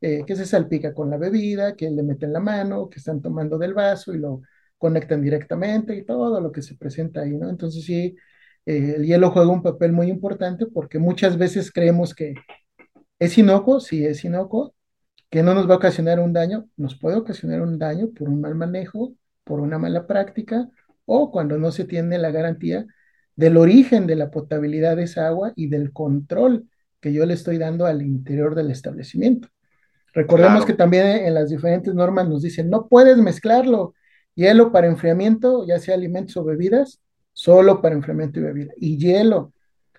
[0.00, 3.58] eh, que se salpica con la bebida, que le meten la mano, que están tomando
[3.58, 4.42] del vaso y lo
[4.78, 7.48] conectan directamente y todo lo que se presenta ahí, ¿no?
[7.48, 8.16] Entonces sí,
[8.66, 12.34] eh, el hielo juega un papel muy importante porque muchas veces creemos que
[13.18, 14.74] es inocuo, sí es inocuo,
[15.30, 18.40] que no nos va a ocasionar un daño, nos puede ocasionar un daño por un
[18.40, 20.68] mal manejo, por una mala práctica
[21.06, 22.86] o cuando no se tiene la garantía
[23.36, 26.68] del origen de la potabilidad de esa agua y del control
[27.00, 29.48] que yo le estoy dando al interior del establecimiento.
[30.16, 33.92] Recordemos que también en las diferentes normas nos dicen, no puedes mezclarlo,
[34.34, 37.02] hielo para enfriamiento, ya sea alimentos o bebidas,
[37.34, 38.72] solo para enfriamiento y bebida.
[38.78, 39.52] Y hielo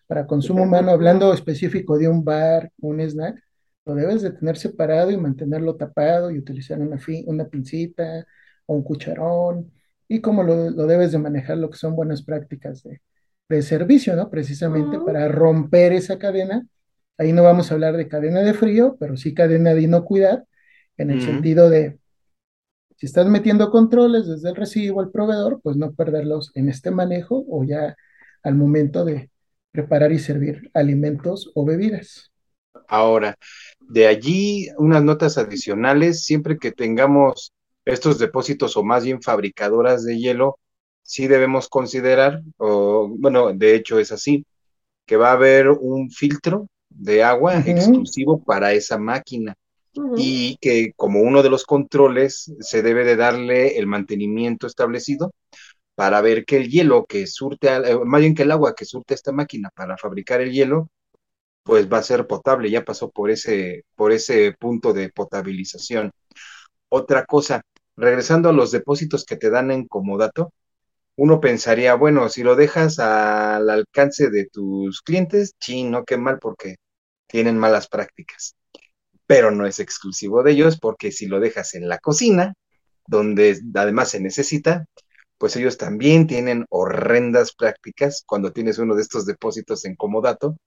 [0.07, 3.39] para consumo humano, hablando específico de un bar, un snack,
[3.85, 8.25] lo debes de tener separado y mantenerlo tapado y utilizar una, una pincita
[8.65, 9.71] o un cucharón
[10.07, 14.31] y cómo lo, debes de manejar, lo que son buenas prácticas de, servicio, ¿no?
[14.31, 16.65] Precisamente para romper esa cadena.
[17.17, 20.45] Ahí no vamos a hablar de cadena de frío, pero sí cadena de inocuidad,
[20.97, 21.99] en el sentido de,
[22.95, 27.45] si estás metiendo controles desde el recibo al proveedor, pues no perderlos en este manejo
[27.47, 27.95] o ya
[28.43, 29.29] al momento de
[29.71, 32.31] preparar y servir alimentos o bebidas.
[32.87, 33.37] Ahora,
[33.79, 37.53] de allí unas notas adicionales, siempre que tengamos
[37.85, 40.57] estos depósitos o más bien fabricadoras de hielo,
[41.03, 44.45] sí debemos considerar, o bueno, de hecho es así,
[45.05, 49.55] que va a haber un filtro de agua exclusivo para esa máquina
[50.15, 55.31] y que como uno de los controles se debe de darle el mantenimiento establecido
[55.95, 59.15] para ver que el hielo que surte, eh, más bien que el agua que surte
[59.15, 60.89] esta máquina para fabricar el hielo,
[61.63, 66.11] pues va a ser potable, ya pasó por ese, por ese punto de potabilización.
[66.89, 67.61] Otra cosa,
[67.95, 70.53] regresando a los depósitos que te dan en comodato,
[71.15, 76.75] uno pensaría, bueno, si lo dejas al alcance de tus clientes, chino, qué mal porque
[77.27, 78.55] tienen malas prácticas.
[79.25, 82.53] Pero no es exclusivo de ellos porque si lo dejas en la cocina,
[83.07, 84.85] donde además se necesita,
[85.37, 90.57] pues ellos también tienen horrendas prácticas cuando tienes uno de estos depósitos en comodato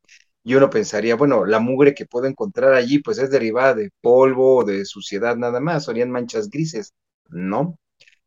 [0.43, 4.59] y uno pensaría, bueno, la mugre que puedo encontrar allí, pues es derivada de polvo
[4.59, 6.93] o de suciedad nada más, serían manchas grises.
[7.29, 7.77] No,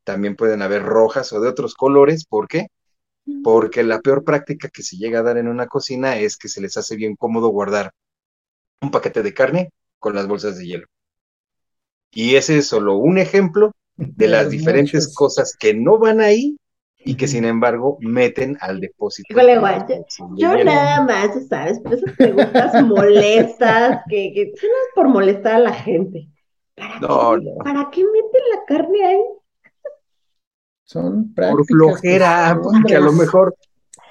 [0.03, 2.25] también pueden haber rojas o de otros colores.
[2.25, 2.67] ¿Por qué?
[3.43, 6.61] Porque la peor práctica que se llega a dar en una cocina es que se
[6.61, 7.93] les hace bien cómodo guardar
[8.81, 10.87] un paquete de carne con las bolsas de hielo.
[12.11, 16.57] Y ese es solo un ejemplo de las diferentes cosas que no van ahí
[17.05, 19.27] y que sin embargo meten al depósito.
[20.35, 21.79] yo, nada más, ¿sabes?
[21.79, 26.29] Por esas preguntas molestas, que, que no es por molestar a la gente.
[26.75, 29.23] ¿Para, no, qué, ¿Para qué meten la carne ahí?
[30.85, 31.55] Son prácticas.
[31.55, 33.55] Por flojera, porque a lo mejor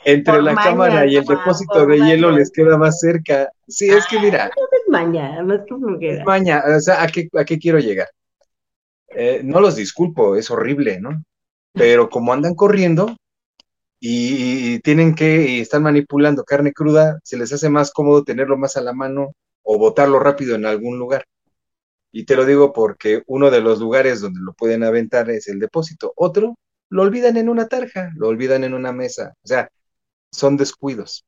[0.04, 3.50] entre la cámara y el depósito de hielo les queda más cerca.
[3.68, 4.50] Sí, es que mira.
[4.56, 6.24] No es maña, no es que flojera.
[6.24, 8.08] maña, o sea, ¿a qué, a qué quiero llegar?
[9.08, 11.22] Eh, no los disculpo, es horrible, ¿no?
[11.72, 13.16] pero como andan corriendo
[14.00, 18.76] y, tienen que y están manipulando carne cruda, se les hace más cómodo tenerlo más
[18.76, 21.24] a la mano o botarlo rápido en algún lugar.
[22.10, 25.60] Y te lo digo porque uno de los lugares donde lo pueden aventar es el
[25.60, 26.12] depósito.
[26.16, 26.56] Otro
[26.90, 29.34] lo olvidan en una tarja, lo olvidan en una mesa.
[29.44, 29.70] O sea,
[30.32, 31.24] son descuidos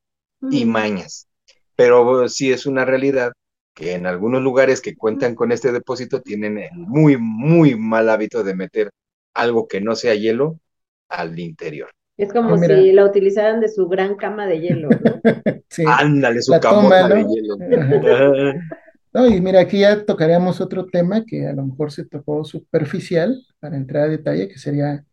[0.50, 1.28] y mañas.
[1.76, 3.32] Pero sí es una realidad
[3.74, 8.44] que en algunos lugares que cuentan con este depósito tienen el muy, muy mal hábito
[8.44, 8.90] de meter
[9.34, 10.58] algo que no sea hielo
[11.08, 11.90] al interior.
[12.16, 15.20] Es como ah, si la utilizaran de su gran cama de hielo, ¿no?
[15.98, 17.56] Ándale, su cama de hielo.
[19.12, 23.44] no, y mira, aquí ya tocaríamos otro tema que a lo mejor se tocó superficial
[23.58, 25.04] para entrar a detalle, que sería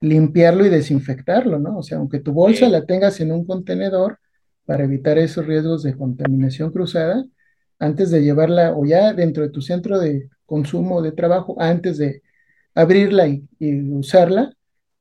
[0.00, 1.78] limpiarlo y desinfectarlo, ¿no?
[1.78, 4.18] O sea, aunque tu bolsa la tengas en un contenedor
[4.64, 7.24] para evitar esos riesgos de contaminación cruzada,
[7.78, 12.22] antes de llevarla o ya dentro de tu centro de consumo de trabajo, antes de
[12.74, 13.44] abrirla y,
[13.92, 14.52] usarla,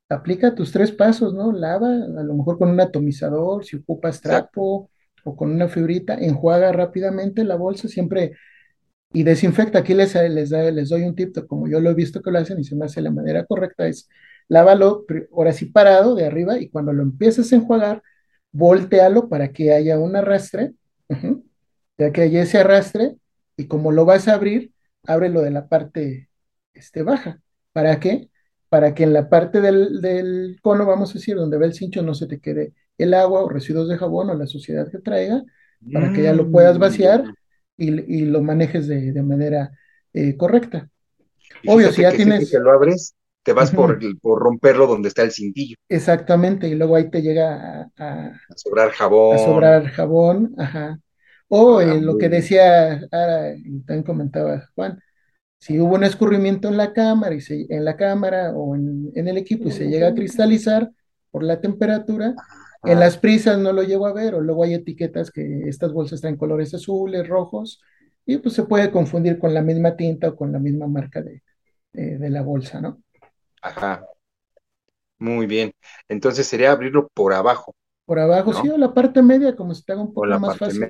[0.10, 1.51] aplica tus tres pasos, ¿no?
[1.51, 4.89] Lava, a lo mejor con un atomizador, si ocupas trapo
[5.23, 8.33] o con una fibrita, enjuaga rápidamente la bolsa, siempre
[9.13, 9.79] y desinfecta.
[9.79, 12.60] Aquí les, les, les doy un tip, como yo lo he visto que lo hacen
[12.60, 14.10] y se me hace la manera correcta, es
[14.49, 18.03] lávalo ahora sí parado de arriba y cuando lo empieces a enjuagar,
[18.51, 20.73] voltealo para que haya un arrastre,
[21.97, 23.15] ya que haya ese arrastre
[23.55, 24.71] y como lo vas a abrir,
[25.05, 26.29] ábrelo de la parte
[26.73, 27.39] este, baja.
[27.73, 28.29] ¿Para qué?
[28.69, 32.13] Para que en la parte del, cono, vamos a decir, donde ve el cincho, no
[32.13, 35.43] se te quede el agua o residuos de jabón o la suciedad que traiga,
[35.93, 37.23] para que ya lo puedas vaciar
[37.77, 39.71] y, lo manejes de, manera
[40.13, 40.89] eh, correcta.
[41.65, 42.49] Obvio, si ya tienes...
[42.49, 43.15] Que lo abres,
[43.47, 45.77] te vas por, por, romperlo donde está el cintillo.
[45.88, 49.38] Exactamente, y luego ahí te llega a, a, sobrar jabón.
[49.38, 50.99] A sobrar jabón, ajá.
[51.47, 54.99] O ah, lo que decía, también comentaba Juan,
[55.60, 59.38] si hubo un escurrimiento en la cámara, y se, en la cámara o en, el
[59.38, 60.91] equipo y se llega a cristalizar
[61.31, 62.36] por la temperatura,
[62.83, 66.19] en las prisas no lo llego a ver, o luego hay etiquetas que estas bolsas
[66.19, 67.81] traen colores azules, rojos,
[68.25, 71.41] y pues se puede confundir con la misma tinta o con la misma marca de,
[71.93, 73.01] de la bolsa, ¿no?
[73.62, 74.06] Ajá.
[75.20, 75.74] Muy bien.
[76.08, 77.76] Entonces sería abrirlo por abajo.
[78.06, 80.89] Por abajo, sí, o la parte media, como se te haga un poco más fácil.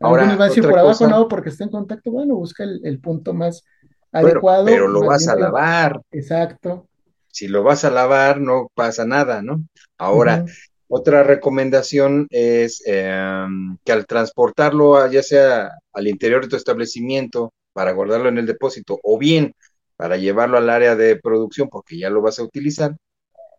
[0.00, 2.10] Ahora, va a decir por abajo, no, porque está en contacto.
[2.10, 3.64] Bueno, busca el, punto más
[4.12, 4.66] adecuado.
[4.66, 6.02] Pero lo vas a lavar.
[6.10, 6.86] Exacto.
[7.28, 9.64] Si lo vas a lavar, no pasa nada, ¿no?
[9.96, 10.44] Ahora,
[10.88, 17.92] otra recomendación es em, que al transportarlo, ya sea al interior de tu establecimiento, para
[17.92, 19.54] guardarlo en el depósito, o bien
[19.96, 22.96] para llevarlo al área de producción, porque ya lo vas a utilizar,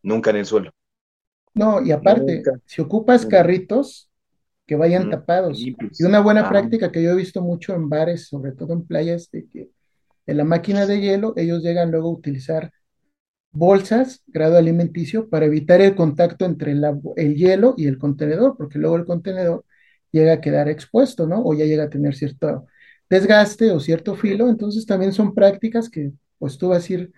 [0.03, 0.71] nunca en el suelo.
[1.53, 4.09] No, y aparte, si ocupas carritos,
[4.67, 5.59] que vayan tapados.
[5.59, 6.49] Y una buena ah.
[6.49, 9.69] práctica que yo he visto mucho en bares, sobre todo en playas, de que
[10.27, 12.71] en la máquina de hielo ellos llegan luego a utilizar
[13.51, 18.97] bolsas, grado alimenticio, para evitar el contacto entre el hielo y el contenedor, porque luego
[18.97, 19.65] el contenedor
[20.11, 21.41] llega a quedar expuesto, ¿no?
[21.43, 22.67] O ya llega a tener cierto
[23.09, 24.49] desgaste o cierto filo.
[24.49, 27.11] Entonces también son prácticas que pues tú vas a ir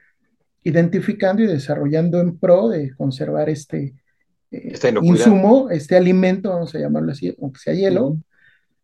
[0.63, 3.95] identificando y desarrollando en pro de conservar este,
[4.51, 8.17] eh, insumo, este alimento, vamos a llamarlo así, aunque sea hielo,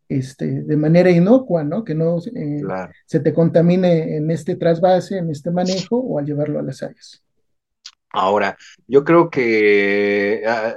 [0.08, 1.84] este, de manera inocua, ¿no?
[1.84, 2.62] Que no eh,
[3.06, 7.22] se te contamine en este trasvase, en este manejo o al llevarlo a las áreas.
[8.10, 10.74] Ahora, yo creo que ah,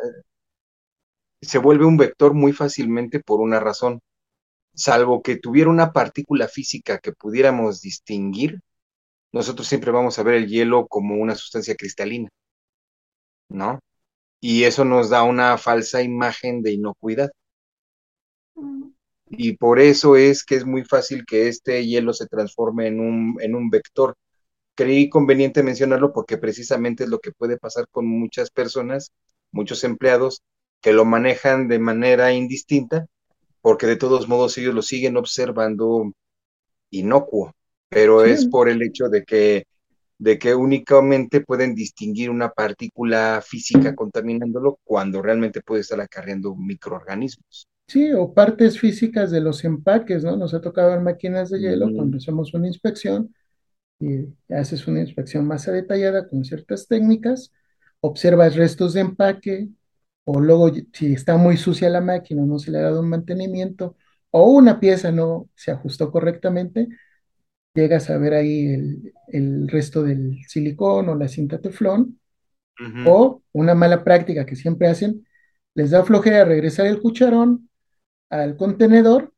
[1.41, 4.01] se vuelve un vector muy fácilmente por una razón.
[4.73, 8.59] Salvo que tuviera una partícula física que pudiéramos distinguir,
[9.31, 12.29] nosotros siempre vamos a ver el hielo como una sustancia cristalina,
[13.49, 13.79] ¿no?
[14.41, 17.31] y eso nos da una falsa imagen de inocuidad.
[18.55, 18.91] Mm.
[19.31, 23.37] Y por eso es que es muy fácil que este hielo se transforme en un,
[23.41, 24.15] en un vector.
[24.75, 29.11] Creí conveniente mencionarlo porque precisamente es lo que puede pasar con muchas personas,
[29.51, 30.41] muchos empleados
[30.81, 33.07] que lo manejan de manera indistinta,
[33.61, 36.11] porque de todos modos ellos lo siguen observando
[36.91, 37.53] inocuo,
[37.89, 39.65] pero es por el hecho de que
[40.19, 47.67] de que únicamente pueden distinguir una partícula física contaminándolo cuando realmente puede estar acarreando microorganismos.
[47.87, 50.35] Sí, o partes físicas de los empaques, ¿no?
[50.35, 53.33] Nos ha tocado ver máquinas de hielo cuando hacemos una inspección
[53.99, 57.51] y haces una inspección más detallada con ciertas técnicas,
[58.01, 59.69] observas restos de empaque,
[60.25, 63.95] o luego si está muy sucia la máquina, no se le ha dado un mantenimiento,
[64.31, 66.89] o una pieza no se ajustó correctamente,
[67.73, 72.19] llegas a ver ahí el, resto del silicón o la cinta teflón,
[73.05, 75.25] o una mala práctica que siempre hacen,
[75.75, 77.69] les da flojera regresar el cucharón
[78.29, 79.33] al contenedor,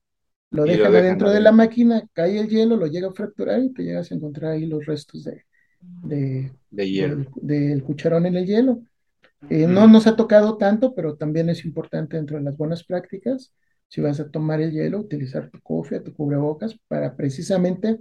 [0.51, 3.83] lo dejan adentro de la máquina, cae el hielo, lo llega a fracturar y te
[3.83, 5.23] llegas a encontrar ahí los restos
[6.03, 7.25] de, hielo.
[7.35, 8.81] Del, cucharón en el hielo.
[9.49, 13.53] Eh, no nos ha tocado tanto, pero también es importante dentro de las buenas prácticas,
[13.87, 17.99] si vas a tomar el hielo, utilizar tu cofia, tu cubrebocas, para precisamente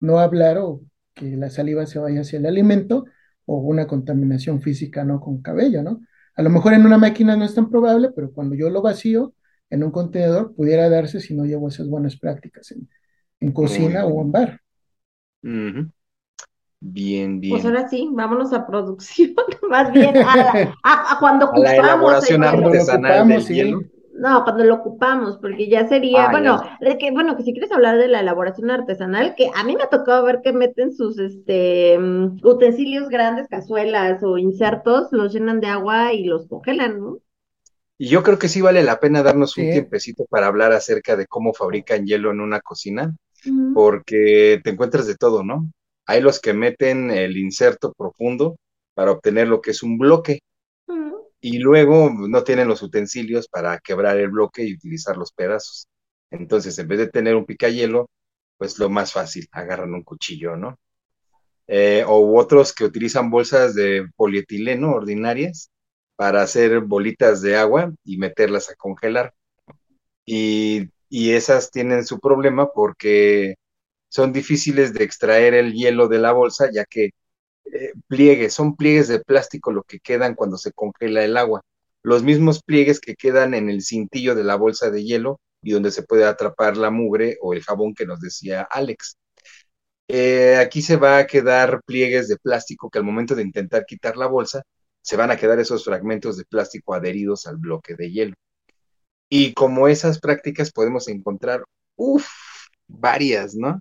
[0.00, 0.82] no hablar o
[1.14, 3.06] que la saliva se vaya hacia el alimento
[3.46, 6.00] o una contaminación física no con cabello, ¿no?
[6.34, 9.32] A lo mejor en una máquina no es tan probable, pero cuando yo lo vacío
[9.70, 12.72] en un contenedor pudiera darse si no llevo esas buenas prácticas
[13.40, 14.60] en, cocina o en bar.
[15.42, 17.52] Bien, bien.
[17.52, 19.34] Pues ahora sí, vámonos a producción,
[19.70, 21.64] más bien a, cuando ocupamos.
[21.64, 23.80] la elaboración artesanal del hielo.
[24.18, 26.62] No, cuando lo ocupamos, porque ya sería, ah, bueno,
[26.98, 29.90] que, bueno, que si quieres hablar de la elaboración artesanal, que a mí me ha
[29.90, 35.66] tocado ver que meten sus este mm, utensilios grandes, cazuelas o insertos, los llenan de
[35.66, 37.18] agua y los congelan, ¿no?
[37.98, 41.26] Y yo creo que sí vale la pena darnos un tiempecito para hablar acerca de
[41.26, 43.14] cómo fabrican hielo en una cocina,
[43.74, 45.70] porque te encuentras de todo, ¿no?
[46.06, 48.56] Hay los que meten el inserto profundo
[48.94, 50.40] para obtener lo que es un bloque
[51.40, 55.88] y luego no tienen los utensilios para quebrar el bloque y utilizar los pedazos.
[56.30, 58.10] Entonces, en vez de tener un picayelo,
[58.58, 60.78] pues lo más fácil, agarran un cuchillo, ¿no?
[61.68, 65.70] Eh, o otros que utilizan bolsas de polietileno ordinarias
[66.16, 69.34] para hacer bolitas de agua y meterlas a congelar.
[70.24, 73.56] Y, y esas tienen su problema porque
[74.08, 77.10] son difíciles de extraer el hielo de la bolsa, ya que
[77.72, 81.62] eh, pliegues, son pliegues de plástico lo que quedan cuando se congela el agua.
[82.02, 85.90] Los mismos pliegues que quedan en el cintillo de la bolsa de hielo y donde
[85.90, 89.16] se puede atrapar la mugre o el jabón que nos decía Alex.
[90.08, 94.16] eh, aquí se va a quedar pliegues de plástico que al momento de intentar quitar
[94.16, 94.62] la bolsa,
[95.02, 98.34] se van a quedar esos fragmentos de plástico adheridos al bloque de hielo.
[99.30, 101.64] Y como esas prácticas podemos encontrar,
[101.96, 102.28] uff,
[102.88, 103.80] varias, ¿no?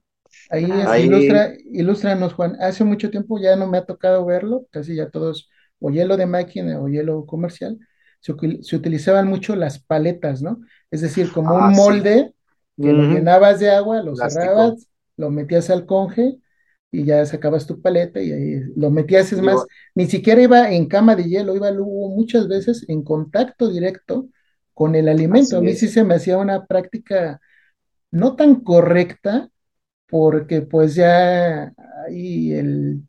[0.50, 0.66] Ahí,
[1.04, 2.58] Ilustra, ilústranos, Juan.
[2.60, 6.26] Hace mucho tiempo ya no me ha tocado verlo, casi ya todos, o hielo de
[6.26, 7.80] máquina o hielo comercial,
[8.20, 10.62] se, utilizaban mucho las paletas, ¿no?
[10.92, 12.34] Es decir, como un ah, molde
[12.78, 16.38] que lo llenabas de agua, lo cerrabas, lo metías al conge
[16.92, 20.88] y ya sacabas tu paleta y ahí lo metías, es más, ni siquiera iba en
[20.88, 24.28] cama de hielo, iba luego muchas veces en contacto directo
[24.74, 25.58] con el alimento.
[25.58, 27.40] A mí sí se me hacía una práctica
[28.12, 29.50] no tan correcta,
[30.08, 31.74] porque pues ya
[32.08, 33.04] ahí el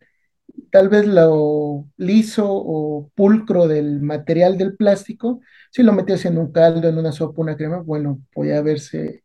[0.70, 5.40] tal vez lo liso o pulcro del material del plástico,
[5.70, 9.22] si lo metías en un caldo, en una sopa, una crema, bueno, podía verse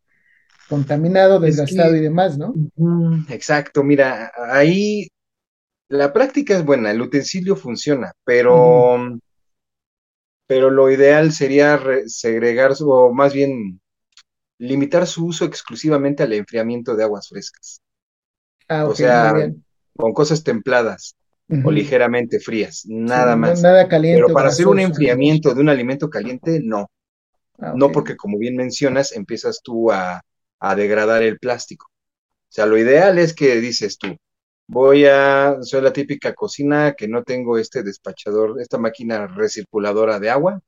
[0.69, 2.53] contaminado, desgastado y demás, ¿no?
[3.29, 5.09] Exacto, mira, ahí
[5.89, 9.19] la práctica es buena, el utensilio funciona, pero,
[10.47, 13.80] pero lo ideal sería segregar, o más bien
[14.61, 17.81] limitar su uso exclusivamente al enfriamiento de aguas frescas.
[18.67, 19.33] Ah, o sea,
[19.95, 21.15] con cosas templadas
[21.65, 23.61] o ligeramente frías, nada más.
[23.61, 24.21] Nada caliente.
[24.21, 26.89] Pero para hacer un enfriamiento de un alimento caliente, no.
[27.57, 30.21] Ah, no porque, como bien mencionas, empiezas tú a,
[30.59, 31.87] a degradar el plástico.
[31.87, 34.15] O sea, lo ideal es que dices tú,
[34.67, 40.29] voy a, soy la típica cocina que no tengo este despachador, esta máquina recirculadora de
[40.29, 40.61] agua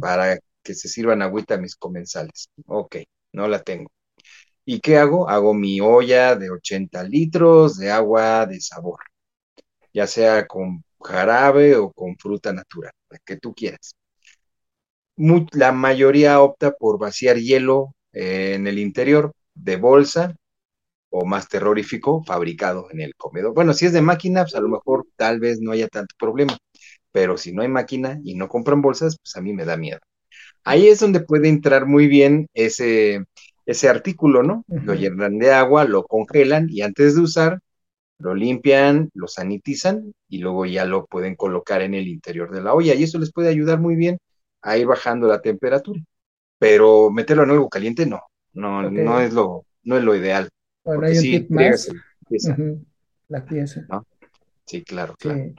[0.00, 2.48] para que se sirvan agüita a mis comensales.
[2.66, 2.96] Ok,
[3.32, 3.90] no la tengo.
[4.64, 5.28] ¿Y qué hago?
[5.28, 9.00] Hago mi olla de 80 litros de agua de sabor,
[9.94, 12.92] ya sea con jarabe o con fruta natural,
[13.24, 13.94] que tú quieras.
[15.52, 20.34] la mayoría opta por vaciar hielo en el interior de bolsa
[21.10, 23.54] o más terrorífico, fabricado en el comedor.
[23.54, 26.56] Bueno, si es de máquina, pues a lo mejor tal vez no haya tanto problema,
[27.12, 30.00] pero si no hay máquina y no compran bolsas, pues a mí me da miedo.
[30.64, 33.24] Ahí es donde puede entrar muy bien ese,
[33.66, 34.64] ese artículo, ¿no?
[34.68, 37.60] Lo llenan de agua, lo congelan y antes de usar,
[38.18, 42.74] lo limpian, lo sanitizan y luego ya lo pueden colocar en el interior de la
[42.74, 44.18] olla y eso les puede ayudar muy bien
[44.62, 46.00] a ir bajando la temperatura.
[46.58, 48.20] Pero meterlo en algo caliente, no,
[48.52, 50.48] no, no es lo, no es lo ideal.
[50.84, 51.90] Bueno, hay un tip más.
[53.28, 53.86] La pieza.
[54.66, 55.52] Sí, claro, claro.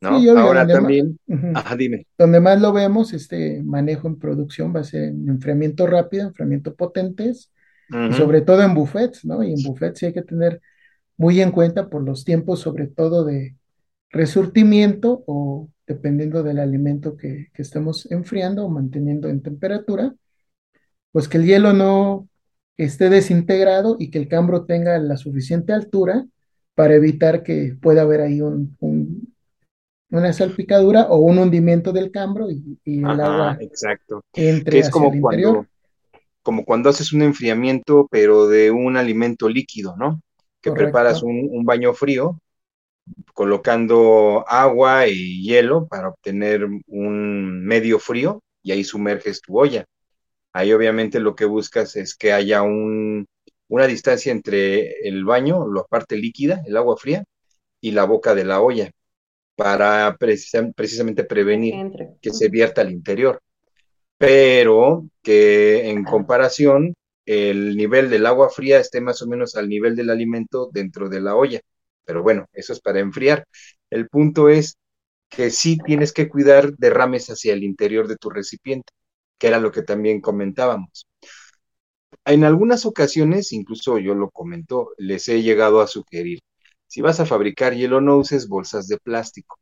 [0.00, 0.38] ¿No?
[0.38, 1.18] Ahora también,
[1.54, 2.06] ajá, dime.
[2.18, 6.74] Donde más lo vemos, este manejo en producción va a ser en enfriamiento rápido, enfriamiento
[6.74, 7.50] potentes,
[7.88, 9.44] y sobre todo en buffets, ¿no?
[9.44, 10.60] Y en buffets sí hay que tener
[11.16, 13.56] muy en cuenta por los tiempos, sobre todo de
[14.10, 20.14] resurtimiento o dependiendo del alimento que, que estemos enfriando o manteniendo en temperatura,
[21.12, 22.28] pues que el hielo no
[22.76, 26.26] esté desintegrado y que el cambro tenga la suficiente altura
[26.74, 28.76] para evitar que pueda haber ahí un,
[30.10, 34.22] una salpicadura o un hundimiento del cambro y, el agua exacto.
[34.34, 35.66] entre es como cuando,
[36.42, 40.20] Como cuando haces un enfriamiento, pero de un alimento líquido, ¿no?
[40.60, 42.40] Que preparas un, un, baño frío
[43.34, 49.84] colocando agua y hielo para obtener un medio frío y ahí sumerges tu olla.
[50.52, 53.26] Ahí obviamente lo que buscas es que haya un,
[53.68, 57.24] una distancia entre el baño, la parte líquida, el agua fría,
[57.80, 58.90] y la boca de la olla,
[59.56, 63.40] para precisamente prevenir que se vierta al interior.
[64.18, 66.94] Pero que en comparación
[67.26, 71.20] el nivel del agua fría esté más o menos al nivel del alimento dentro de
[71.20, 71.60] la olla.
[72.04, 73.44] Pero bueno, eso es para enfriar.
[73.90, 74.76] El punto es
[75.28, 78.92] que sí tienes que cuidar derrames hacia el interior de tu recipiente
[79.38, 81.06] que era lo que también comentábamos.
[82.24, 86.40] En algunas ocasiones, incluso yo lo comento, les he llegado a sugerir,
[86.86, 89.58] si vas a fabricar hielo, no uses bolsas de plástico,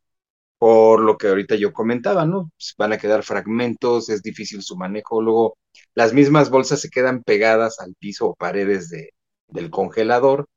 [0.59, 2.51] por lo que ahorita yo comentaba, ¿no?
[2.57, 5.59] Pues van a quedar fragmentos, es difícil su manejo, luego
[5.95, 9.11] las mismas bolsas se quedan pegadas al piso o paredes de,
[9.49, 10.49] del congelador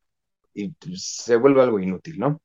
[0.54, 2.42] y pues, se vuelve algo inútil, ¿no?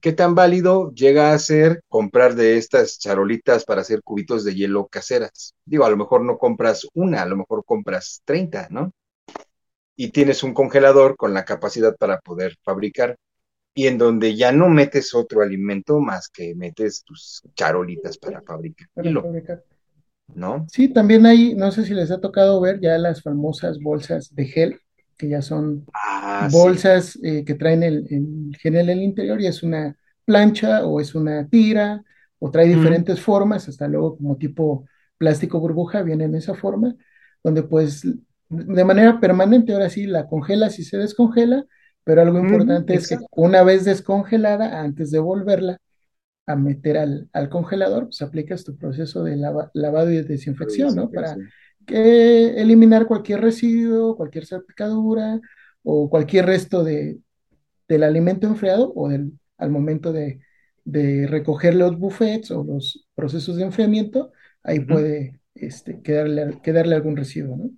[0.00, 4.86] ¿Qué tan válido llega a ser comprar de estas charolitas para hacer cubitos de hielo
[4.88, 5.54] caseras?
[5.64, 8.92] Digo, a lo mejor no compras una, a lo mejor compras 30, ¿no?
[9.96, 13.16] Y tienes un congelador con la capacidad para poder fabricar
[13.74, 18.88] y en donde ya no metes otro alimento más que metes tus charolitas para fabricar.
[20.34, 20.66] ¿No?
[20.70, 24.46] Sí, también hay, no sé si les ha tocado ver ya las famosas bolsas de
[24.46, 24.80] gel
[25.16, 28.06] que ya son ah, bolsas eh, que traen el,
[28.60, 32.02] gel en el interior y es una plancha o es una tira
[32.38, 34.84] o trae diferentes formas, hasta luego como tipo
[35.16, 36.94] plástico burbuja viene en esa forma,
[37.42, 38.06] donde pues
[38.48, 41.64] de manera permanente ahora sí la congelas y se descongela
[42.04, 45.78] Pero algo importante es que una vez descongelada, antes de volverla
[46.46, 51.10] a meter al, congelador, pues aplicas tu proceso de lavado y desinfección, ¿no?
[51.10, 51.36] Para
[51.84, 55.40] que eliminar cualquier residuo, cualquier salpicadura
[55.82, 57.18] o cualquier resto de,
[57.88, 60.40] del alimento enfriado o del, al momento de,
[60.84, 64.30] recoger los buffets o los procesos de enfriamiento,
[64.62, 67.70] ahí puede este, quedarle, quedarle algún residuo, ¿no?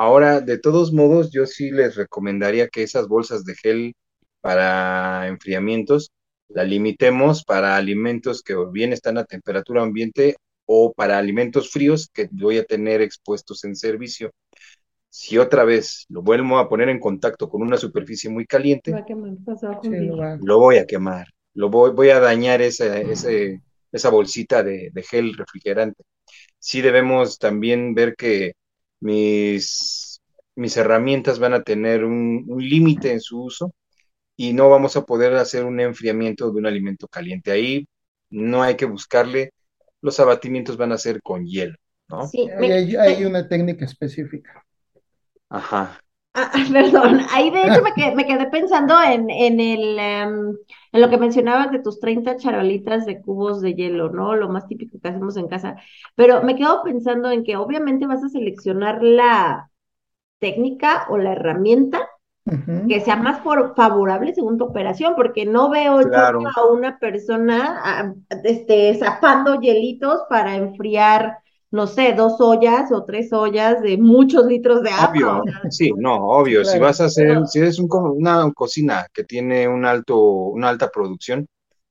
[0.00, 3.92] Ahora, de todos modos, yo sí les recomendaría que esas bolsas de gel
[4.40, 6.10] para enfriamientos
[6.48, 12.30] la limitemos para alimentos que bien están a temperatura ambiente o para alimentos fríos que
[12.32, 14.30] voy a tener expuestos en servicio.
[15.10, 18.94] Si otra vez lo vuelvo a poner en contacto con una superficie muy caliente,
[20.40, 26.04] lo voy a quemar, lo voy, voy a dañar esa, esa bolsita de, gel refrigerante.
[26.58, 28.54] Sí debemos también ver que
[29.00, 30.20] mis,
[30.54, 33.74] mis herramientas van a tener un, un límite en su uso
[34.36, 37.50] y no vamos a poder hacer un enfriamiento de un alimento caliente.
[37.50, 37.86] Ahí
[38.30, 39.52] no hay que buscarle,
[40.00, 41.76] los abatimientos van a ser con hielo,
[42.08, 42.26] ¿no?
[42.26, 44.64] Sí, hay, una técnica específica.
[45.48, 46.00] Ajá.
[46.32, 50.56] Ah, perdón, ahí de hecho me quedé, me quedé pensando en, en, el, em,
[50.92, 54.36] en lo que mencionabas de tus 30 charolitas de cubos de hielo, ¿no?
[54.36, 55.76] Lo más típico que hacemos en casa.
[56.14, 59.70] Pero me quedo pensando en que obviamente vas a seleccionar la
[60.38, 62.08] técnica o la herramienta
[62.88, 68.14] que sea más favorable según tu operación, porque no veo a una persona ah,
[68.44, 71.38] este, zapando hielitos para enfriar,
[71.70, 75.42] no sé, dos ollas o tres ollas de muchos litros de agua.
[75.70, 79.84] sí, no, obvio, si vas a hacer, si es un, una cocina que tiene un
[79.84, 81.46] alto, una alta producción,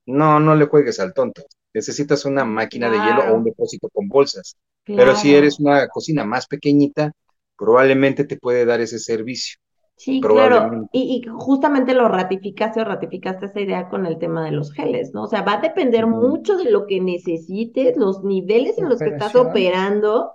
[0.05, 1.43] no, no le juegues al tonto.
[1.73, 4.57] Necesitas una máquina de hielo o un depósito con bolsas.
[4.85, 7.11] Pero si eres una cocina más pequeñita,
[7.55, 9.59] probablemente te puede dar ese servicio.
[9.99, 14.71] Sí, claro, y, justamente lo ratificaste o ratificaste esa idea con el tema de los
[14.71, 15.23] geles, ¿no?
[15.23, 19.09] O sea, va a depender mucho de lo que necesites, los niveles en los que
[19.09, 20.31] estás operando,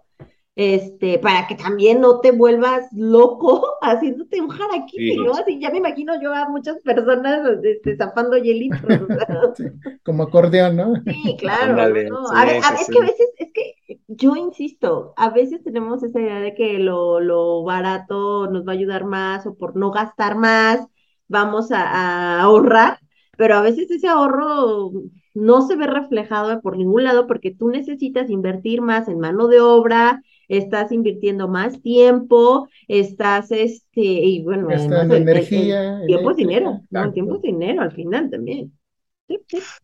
[0.56, 5.32] este, para que también no te vuelvas loco haciéndote un jaraquí, ¿no?
[5.32, 8.80] Así ya me imagino yo a muchas personas este, zapando hielitos.
[10.04, 10.94] como acordeón, ¿no?
[11.06, 11.80] Sí, claro.
[11.80, 16.40] a ver, es que a veces, es que yo insisto, a veces tenemos esa idea
[16.40, 20.86] de que lo, lo barato nos va a ayudar más o por no gastar más
[21.28, 22.98] vamos a, ahorrar,
[23.36, 24.92] pero a veces ese ahorro
[25.34, 29.60] no se ve reflejado por ningún lado porque tú necesitas invertir más en mano de
[29.60, 36.00] obra, estás invirtiendo más tiempo, estás, este, y bueno, energía.
[36.06, 38.72] tiempo es dinero, no, tiempo es dinero al final también.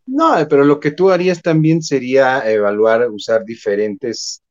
[0.06, 4.42] No, pero lo que tú harías también sería evaluar, usar diferentes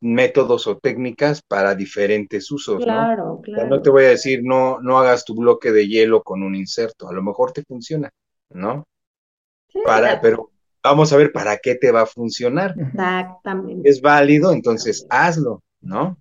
[0.00, 3.40] métodos o técnicas para diferentes usos, claro, ¿no?
[3.40, 3.68] Claro.
[3.68, 7.08] No te voy a decir, no, no hagas tu bloque de hielo con un inserto,
[7.08, 8.10] a lo mejor te funciona,
[8.50, 8.86] ¿no?
[9.84, 10.50] para, pero
[10.88, 12.74] vamos a ver para qué te va a funcionar.
[12.78, 13.88] Exactamente.
[13.88, 16.18] Es válido, entonces hazlo, ¿no?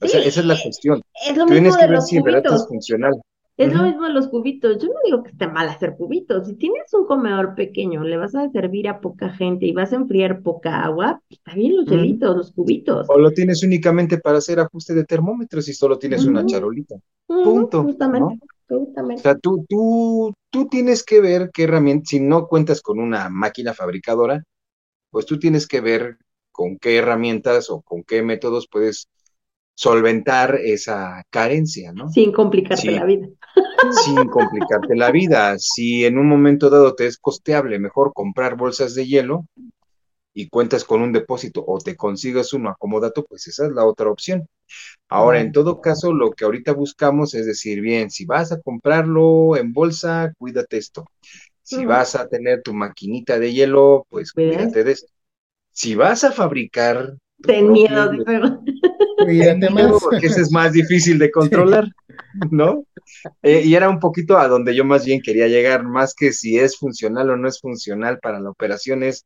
[0.00, 1.02] O sea, esa es la cuestión.
[1.28, 3.14] Es lo Tienes que ver si es funcional.
[3.56, 4.78] Es lo mismo de los cubitos.
[4.80, 6.46] Yo no digo que esté mal hacer cubitos.
[6.46, 9.96] Si tienes un comedor pequeño, le vas a servir a poca gente y vas a
[9.96, 13.08] enfriar poca agua, pues, está bien los hielitos, los cubitos.
[13.10, 16.94] O lo tienes únicamente para hacer ajuste de termómetros y solo tienes una charolita.
[17.26, 17.82] Punto.
[17.82, 18.38] Justamente.
[18.70, 23.28] O sea, tú, tú, tú tienes que ver qué herramienta, si no cuentas con una
[23.30, 24.44] máquina fabricadora,
[25.10, 26.18] pues tú tienes que ver
[26.52, 29.08] con qué herramientas o con qué métodos puedes
[29.74, 32.10] solventar esa carencia, ¿no?
[32.10, 33.28] Sin complicarte la vida.
[34.04, 35.56] Sin complicarte la vida.
[35.58, 39.46] Si en un momento dado te es costeable mejor comprar bolsas de hielo
[40.34, 44.10] y cuentas con un depósito o te consigas uno acomodato, pues esa es la otra
[44.10, 44.48] opción.
[45.08, 49.56] Ahora, en todo caso, lo que ahorita buscamos es decir, bien, si vas a comprarlo
[49.56, 51.06] en bolsa, cuídate esto.
[51.62, 55.12] Si vas a tener tu maquinita de hielo, pues cuídate de esto.
[55.70, 57.14] Si vas a fabricar...
[57.42, 58.10] Ten miedo,
[60.00, 61.88] porque ese es más difícil de controlar,
[62.50, 62.84] ¿no?
[63.42, 66.58] Eh, y era un poquito a donde yo más bien quería llegar, más que si
[66.58, 69.24] es funcional o no es funcional para la operación, es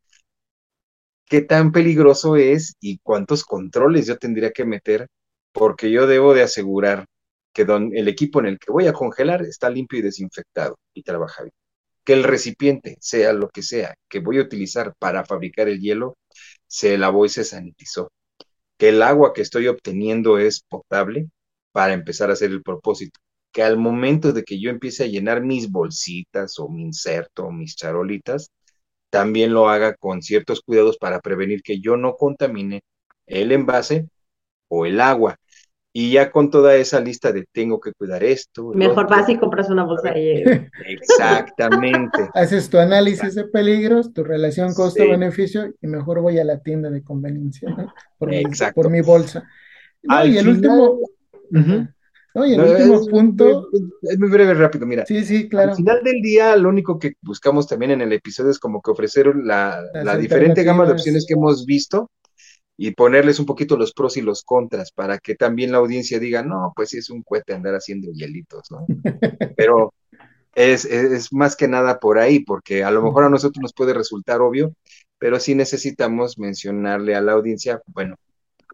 [1.27, 5.09] qué tan peligroso es y cuántos controles yo tendría que meter,
[5.53, 7.07] porque yo debo de asegurar
[7.53, 11.43] que el equipo en el que voy a congelar está limpio y desinfectado y trabaja
[11.45, 11.55] bien.
[12.05, 16.17] Que el recipiente, sea lo que sea, que voy a utilizar para fabricar el hielo,
[16.67, 18.11] se lavó y se sanitizó
[18.83, 21.29] que el agua que estoy obteniendo es potable
[21.73, 23.21] para empezar a hacer el propósito.
[23.53, 27.53] Que al momento de que yo empiece a llenar mis bolsitas o mi inserto o
[27.53, 28.51] mis charolitas,
[29.11, 32.83] también lo haga con ciertos cuidados para prevenir que yo no contamine
[33.27, 34.09] el envase
[34.69, 35.37] o el agua.
[35.93, 38.73] Y ya con toda esa lista de tengo que cuidar esto.
[38.75, 40.51] Mejor vas y compras una bolsa de hielo.
[40.87, 42.31] Exactamente.
[42.35, 47.03] Haces tu análisis de peligros, tu relación costo-beneficio y mejor voy a la tienda de
[47.03, 47.69] conveniencia
[48.19, 48.43] por, mi,
[48.75, 49.45] por mi bolsa.
[50.03, 50.99] y el último...
[52.35, 53.69] No, y el último punto.
[54.01, 55.05] Es muy breve, rápido, mira.
[55.05, 55.73] Sí, sí, claro.
[55.73, 58.91] Al final del día, lo único que buscamos también en el episodio es como que
[58.91, 62.11] ofrecer la, la diferente gama de opciones que hemos visto
[62.77, 66.43] y ponerles un poquito los pros y los contras para que también la audiencia diga,
[66.43, 68.87] no, pues sí es un cohete andar haciendo hielitos, ¿no?
[69.57, 69.93] Pero
[70.55, 73.95] es, es, más que nada por ahí, porque a lo mejor a nosotros nos puede
[73.95, 74.75] resultar obvio,
[75.19, 78.17] pero sí necesitamos mencionarle a la audiencia, bueno,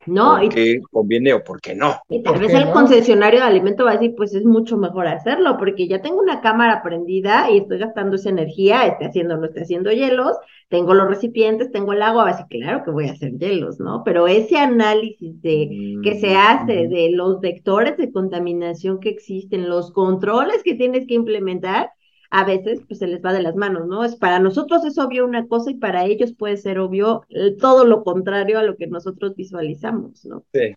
[0.08, 1.96] no, ¿Por qué conviene o por qué no?
[2.08, 5.56] Y tal vez el concesionario de alimento va a decir, pues es mucho mejor hacerlo,
[5.58, 9.62] porque ya tengo una cámara prendida y estoy gastando esa energía, esté haciendo no esté
[9.62, 10.36] haciendo hielos,
[10.68, 14.02] tengo los recipientes, tengo el agua, así claro que voy a hacer hielos, ¿no?
[14.04, 19.92] Pero ese análisis de que se hace de los vectores de contaminación que existen, los
[19.92, 21.90] controles que tienes que implementar,
[22.30, 24.04] a veces pues se les va de las manos, ¿no?
[24.04, 27.22] Es para nosotros es obvio una cosa y para ellos puede ser obvio
[27.58, 30.44] todo lo contrario a lo que nosotros visualizamos, ¿no?
[30.52, 30.74] Sí.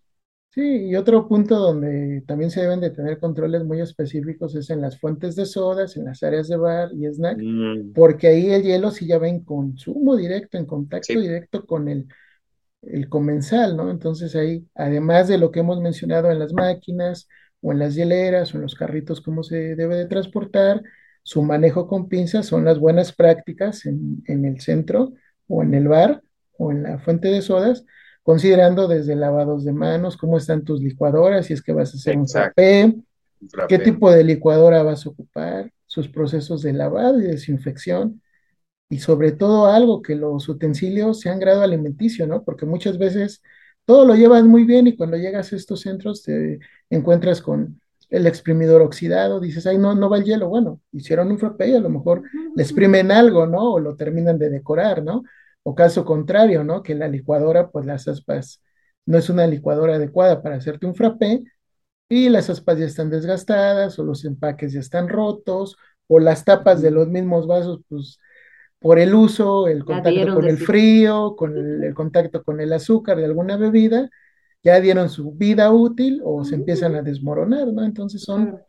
[0.54, 4.82] Sí, y otro punto donde también se deben de tener controles muy específicos es en
[4.82, 7.94] las fuentes de sodas, en las áreas de bar y snack, mm.
[7.94, 12.06] porque ahí el hielo sí ya va en consumo directo, en contacto directo con el,
[12.82, 13.90] el comensal, ¿no?
[13.90, 17.30] Entonces ahí, además de lo que hemos mencionado en las máquinas
[17.62, 20.84] o en las hieleras o en los carritos, cómo se debe de transportar,
[21.24, 25.14] su manejo con pinzas son las buenas prácticas en, el centro
[25.48, 26.22] o en el bar
[26.58, 27.86] o en la fuente de sodas,
[28.24, 32.18] considerando desde lavados de manos, cómo están tus licuadoras, si es que vas a hacer
[32.18, 32.96] un frappé,
[33.68, 38.22] qué tipo de licuadora vas a ocupar, sus procesos de lavado y desinfección,
[38.90, 42.44] y sobre todo algo que los utensilios sean grado alimenticio, ¿no?
[42.44, 43.42] Porque muchas veces
[43.86, 46.60] todo lo llevas muy bien y cuando llegas a estos centros te
[46.90, 47.82] encuentras con
[48.12, 50.50] el exprimidor oxidado, dices, ay, no, no va el hielo.
[50.50, 52.24] Bueno, hicieron un frappé y a lo mejor
[52.56, 53.74] le exprimen algo, ¿no?
[53.74, 55.24] O lo terminan de decorar, ¿no?
[55.64, 56.84] O caso contrario, ¿no?
[56.84, 58.62] Que la licuadora, pues las aspas,
[59.06, 61.44] no es una licuadora adecuada para hacerte un frappé
[62.10, 66.82] y las aspas ya están desgastadas o los empaques ya están rotos o las tapas
[66.82, 68.20] de los mismos vasos, pues
[68.78, 73.26] por el uso, el contacto con el frío, con el contacto con el azúcar de
[73.26, 74.10] alguna bebida,
[74.64, 77.84] ya dieron su vida útil o se empiezan a desmoronar, ¿no?
[77.84, 78.60] Entonces son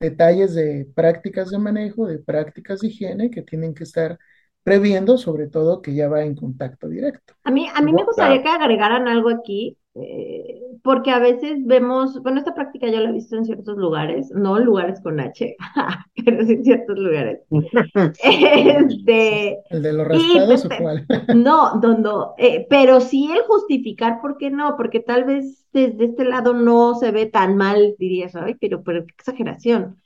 [0.00, 4.18] detalles de prácticas de manejo, de prácticas de higiene que tienen que estar
[4.62, 7.34] previendo, sobre todo que ya va en contacto directo.
[7.44, 12.20] A mí, a mí me gustaría que agregaran algo aquí, eh, porque a veces vemos,
[12.22, 15.54] bueno, esta práctica yo la he visto en ciertos lugares, no lugares con H,
[16.24, 17.40] pero sí en ciertos lugares.
[18.24, 21.06] este, ¿El de los raspados o pues, cuál?
[21.34, 26.24] no, donde, eh, pero sí el justificar por qué no, porque tal vez desde este
[26.24, 29.98] lado no se ve tan mal, dirías, ay, pero, pero qué exageración.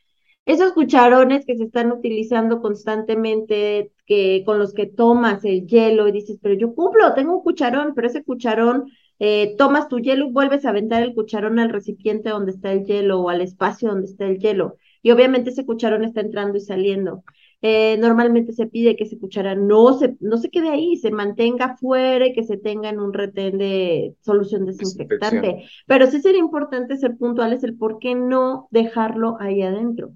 [0.47, 6.13] Esos cucharones que se están utilizando constantemente, que, con los que tomas el hielo y
[6.13, 8.87] dices, pero yo cumplo, tengo un cucharón, pero ese cucharón
[9.19, 12.85] eh, tomas tu hielo y vuelves a aventar el cucharón al recipiente donde está el
[12.85, 14.77] hielo o al espacio donde está el hielo.
[15.03, 17.25] Y obviamente ese cucharón está entrando y saliendo.
[17.63, 21.77] Eh, normalmente se pide que ese cucharón no se, no se quede ahí, se mantenga
[21.77, 25.65] fuera y que se tenga en un retén de solución desinfectante.
[25.87, 30.13] Pero sí sería importante ser puntuales el por qué no dejarlo ahí adentro.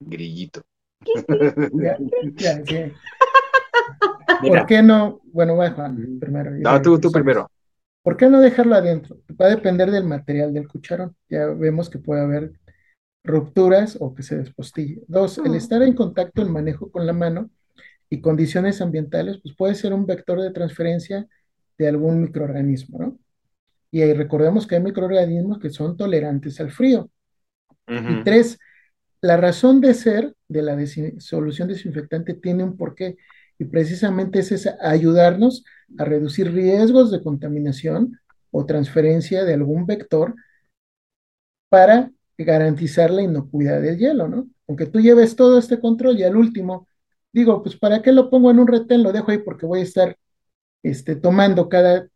[0.00, 0.62] Grillito.
[4.40, 5.20] ¿Por qué no?
[5.24, 5.68] Bueno, voy
[6.20, 6.50] primero.
[6.50, 7.50] No, tú, tú primero.
[8.02, 9.18] ¿Por qué no dejarlo adentro?
[9.40, 11.14] Va a depender del material del cucharón.
[11.28, 12.52] Ya vemos que puede haber
[13.24, 15.02] rupturas o que se despostille.
[15.06, 17.50] Dos, el estar en contacto, el manejo con la mano
[18.08, 21.26] y condiciones ambientales, pues puede ser un vector de transferencia
[21.76, 23.18] de algún microorganismo, ¿no?
[23.90, 27.10] Y ahí recordemos que hay microorganismos que son tolerantes al frío.
[27.86, 28.58] Y tres,
[29.22, 30.76] la razón de ser de la
[31.18, 33.16] solución desinfectante tiene un porqué
[33.58, 35.64] y precisamente es esa, ayudarnos
[35.98, 38.18] a reducir riesgos de contaminación
[38.50, 40.34] o transferencia de algún vector
[41.68, 44.48] para garantizar la inocuidad del hielo, ¿no?
[44.68, 46.86] Aunque tú lleves todo este control y al último,
[47.32, 49.02] digo, pues ¿para qué lo pongo en un retén?
[49.02, 50.16] Lo dejo ahí porque voy a estar
[50.82, 52.08] este, tomando cada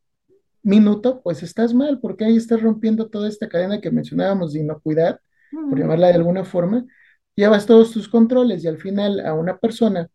[0.62, 5.20] minuto, pues estás mal, porque ahí estás rompiendo toda esta cadena que mencionábamos de inocuidad,
[5.68, 6.86] por llamarla de alguna forma,
[7.34, 10.08] llevas todos tus controles y al final a una persona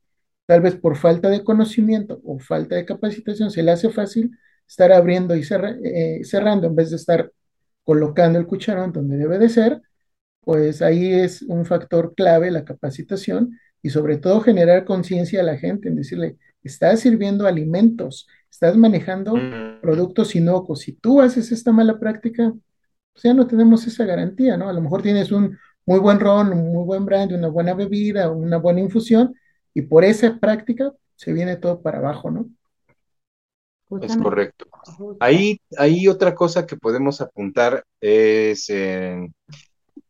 [0.47, 4.31] tal vez por falta de conocimiento o falta de capacitación, se le hace fácil
[4.67, 5.43] estar abriendo y
[5.83, 7.31] eh, cerrando en vez de estar
[7.85, 9.81] colocando el cucharón donde debe de ser,
[10.41, 15.57] pues ahí es un factor clave la capacitación y sobre todo generar conciencia a la
[15.57, 19.81] gente en decirle, estás sirviendo alimentos, estás manejando Mm.
[19.81, 20.81] productos inocuos.
[20.81, 22.53] Si tú haces esta mala práctica,
[23.13, 24.69] pues ya no tenemos esa garantía, ¿no?
[24.69, 28.29] A lo mejor tienes un muy buen ron, un muy buen brand, una buena bebida,
[28.31, 29.33] una buena infusión,
[29.77, 32.49] y por esa práctica se viene todo para abajo, ¿no?
[34.01, 34.23] Es Justamente.
[34.23, 34.65] correcto.
[35.19, 39.29] Ahí, ahí otra cosa que podemos apuntar es, eh,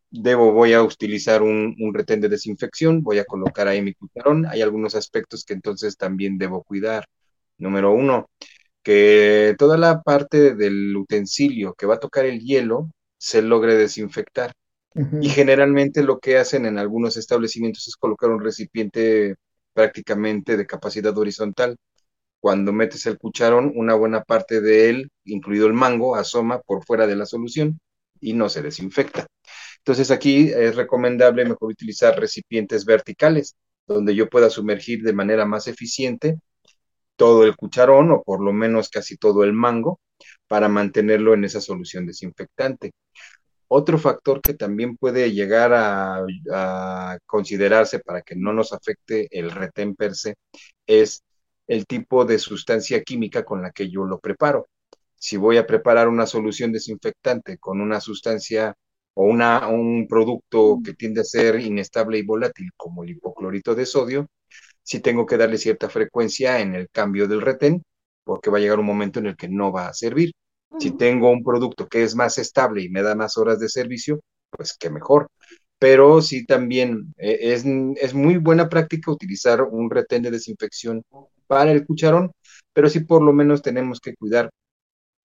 [0.10, 4.46] debo, voy a utilizar un, un retén de desinfección, voy a colocar ahí mi cucharón.
[4.46, 7.04] Hay algunos aspectos que entonces también debo cuidar.
[7.58, 8.30] Número uno,
[8.82, 14.54] que toda la parte del utensilio que va a tocar el hielo se logre desinfectar.
[15.22, 19.36] Y generalmente lo que hacen en algunos establecimientos es colocar un recipiente
[19.78, 21.78] prácticamente de capacidad horizontal.
[22.40, 27.06] Cuando metes el cucharón, una buena parte de él, incluido el mango, asoma por fuera
[27.06, 27.80] de la solución
[28.20, 29.28] y no se desinfecta.
[29.78, 33.56] Entonces aquí es recomendable mejor utilizar recipientes verticales,
[33.86, 36.40] donde yo pueda sumergir de manera más eficiente
[37.16, 40.00] todo el cucharón o por lo menos casi todo el mango
[40.48, 42.94] para mantenerlo en esa solución desinfectante.
[43.70, 49.52] Otro factor que también puede llegar a, a, considerarse para que no nos afecte el
[49.52, 50.36] retén per se
[50.86, 51.24] es
[51.68, 54.68] el tipo de sustancia química con la que yo lo preparo.
[55.16, 58.76] Si voy a preparar una solución desinfectante con una sustancia
[59.16, 63.86] o una, un producto que tiende a ser inestable y volátil como el hipoclorito de
[63.86, 64.28] sodio,
[64.84, 67.84] sí tengo que darle cierta frecuencia en el cambio del retén,
[68.24, 70.34] porque va a llegar un momento en el que no va a servir.
[70.80, 74.20] Si tengo un producto que es más estable y me da más horas de servicio,
[74.50, 75.30] pues qué mejor.
[75.80, 81.04] Pero sí también eh, es, es, muy buena práctica utilizar un retén de desinfección
[81.48, 82.32] para el cucharón,
[82.74, 84.50] pero sí por lo menos tenemos que cuidar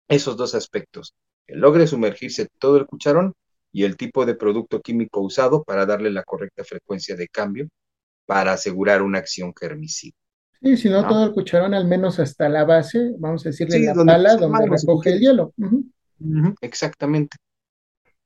[0.07, 1.13] esos dos aspectos,
[1.47, 3.33] que logre sumergirse todo el cucharón
[3.71, 7.69] y el tipo de producto químico usado para darle la correcta frecuencia de cambio
[8.25, 10.15] para asegurar una acción germicida.
[10.61, 11.07] Sí, si no, ¿no?
[11.07, 14.35] todo el cucharón, al menos hasta la base, vamos a decirle Sí, la donde pala
[14.35, 15.53] donde recoge el hielo.
[16.61, 17.37] Exactamente.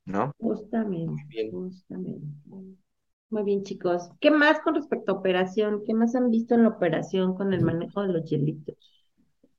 [0.05, 0.33] ¿No?
[0.37, 1.51] Justamente, Muy bien.
[1.51, 2.27] justamente.
[3.29, 4.09] Muy bien, chicos.
[4.21, 5.83] ¿Qué más con respecto a operación?
[5.85, 8.77] ¿Qué más han visto en la operación con el manejo de los hielitos?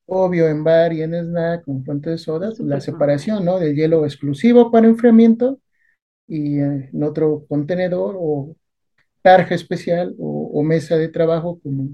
[0.06, 3.58] Obvio, en bar y en snack, con fuente de soda, la separación, ¿no?
[3.58, 5.60] Del hielo exclusivo para enfriamiento
[6.28, 8.56] y eh, en otro contenedor o
[9.22, 11.90] tarja especial o, o mesa de trabajo, como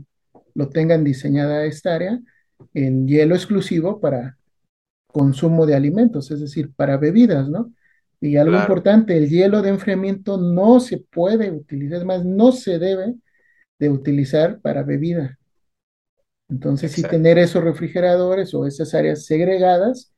[0.55, 2.21] lo tengan diseñada esta área,
[2.75, 4.39] el hielo exclusivo para
[5.09, 7.73] consumo de alimentos, es decir, para bebidas, ¿no?
[8.21, 8.57] Y algo Claro.
[8.57, 13.15] importante, el hielo de enfriamiento no se puede utilizar, es más, no se debe
[13.79, 15.39] de utilizar para bebida.
[16.49, 17.09] Entonces, sí Exacto.
[17.09, 20.13] tener esos refrigeradores o esas áreas segregadas,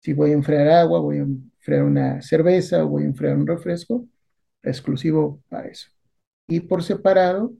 [0.00, 4.06] si voy a enfriar agua, voy a enfriar una cerveza voy a enfriar un refresco,
[4.62, 5.88] exclusivo para eso.
[6.48, 7.54] Y por separado,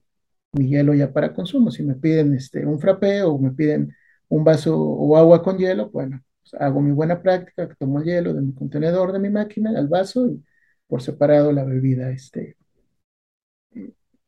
[0.55, 1.71] mi hielo ya para consumo.
[1.71, 3.95] Si me piden este, un frappé o me piden
[4.29, 8.35] un vaso o agua con hielo, bueno, pues hago mi buena práctica, tomo el hielo
[8.35, 10.43] de mi contenedor de mi máquina al vaso y
[10.87, 12.57] por separado la bebida este,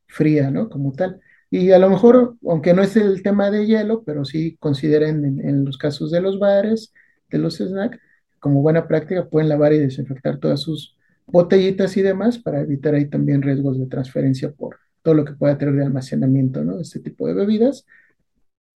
[0.07, 0.69] fría, ¿no?
[0.69, 1.21] Como tal.
[1.49, 5.47] Y a lo mejor, aunque no es el tema de hielo, pero sí consideren en,
[5.47, 6.93] en los casos de los bares,
[7.29, 7.99] de los snacks,
[8.39, 13.05] como buena práctica pueden lavar y desinfectar todas sus botellitas y demás para evitar ahí
[13.09, 14.77] también riesgos de transferencia por
[15.07, 16.81] todo lo que pueda tener de almacenamiento, ¿no?
[16.81, 17.85] Este tipo de bebidas.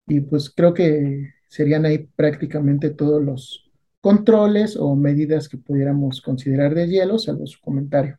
[0.06, 3.70] Y pues creo que serían ahí prácticamente todos los
[4.02, 8.18] controles o medidas que pudiéramos considerar de hielo, salvo su comentario.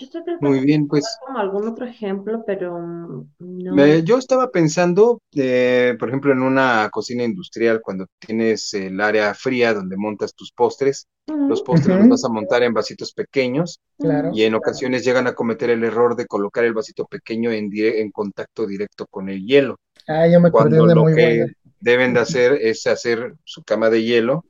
[0.00, 3.76] Yo estoy tratando Muy bien, de pues como algún otro ejemplo, pero mm, no.
[3.76, 9.34] me- yo estaba pensando, eh, por ejemplo, en una cocina industrial, cuando tienes el área
[9.34, 11.06] fría donde montas tus postres,
[11.46, 14.32] los postres los vas a montar en vasitos pequeños Claro.
[14.32, 18.00] y en ocasiones llegan a cometer el error de colocar el vasito pequeño en, dire-
[18.00, 19.76] en contacto directo con el hielo.
[20.06, 21.46] Ah, ya me acordé de cuando una lo muy que buena.
[21.80, 24.44] deben de hacer es hacer su cama de hielo,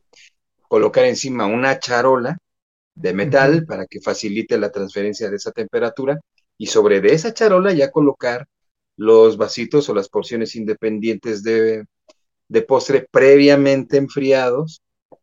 [0.69, 2.39] colocar encima una charola
[3.01, 6.21] de metal para que facilite la transferencia de esa temperatura
[6.59, 8.47] y sobre de esa charola ya colocar
[8.97, 11.85] los vasitos o las porciones independientes de,
[12.49, 14.83] de postre previamente enfriados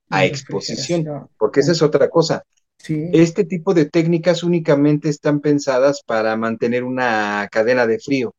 [0.10, 2.44] a exposición, porque esa es otra cosa.
[2.78, 8.34] Sí, Este tipo de técnicas únicamente están pensadas para mantener una cadena de frío,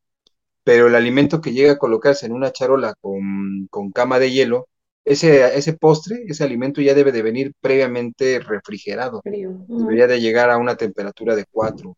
[0.64, 4.68] pero el alimento que llega a colocarse en una charola con, con cama de hielo,
[5.08, 9.20] ese, ese postre, ese alimento ya debe de venir previamente refrigerado.
[9.22, 9.64] frío.
[9.68, 11.96] Debería de llegar a una temperatura de 4,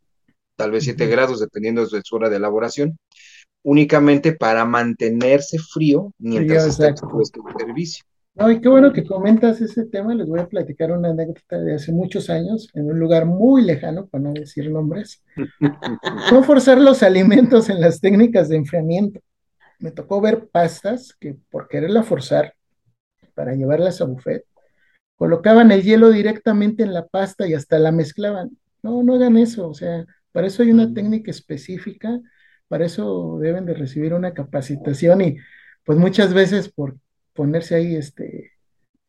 [0.57, 1.13] tal vez 7 Ujú.
[1.13, 2.99] grados, dependiendo de su hora de elaboración,
[3.63, 8.05] únicamente para mantenerse frío mientras Frío, está expuesto al servicio.
[8.35, 10.15] No, y qué bueno que comentas ese tema.
[10.15, 14.07] Les voy a platicar una anécdota de hace muchos años en un lugar muy lejano,
[14.07, 15.23] para no decir nombres.
[16.33, 19.21] No forzar los alimentos en las técnicas de enfriamiento.
[19.81, 22.55] Me tocó ver pastas que por quererla forzar
[23.41, 24.45] para llevarlas a buffet,
[25.17, 28.51] colocaban el hielo directamente en la pasta y hasta la mezclaban.
[28.83, 30.93] No, no hagan eso, o sea, para eso hay una mm.
[30.93, 32.21] técnica específica,
[32.69, 35.37] para eso deben de recibir una capacitación y
[35.87, 36.99] pues muchas veces por
[37.33, 38.53] ponerse ahí este,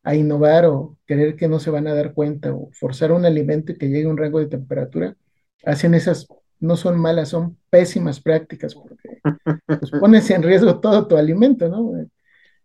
[0.02, 3.74] a innovar o creer que no se van a dar cuenta o forzar un alimento
[3.74, 5.18] y que llegue a un rango de temperatura,
[5.66, 6.30] hacen esas,
[6.62, 8.96] no son malas, son pésimas prácticas porque
[9.66, 11.92] pues, pones en riesgo todo tu alimento, ¿no?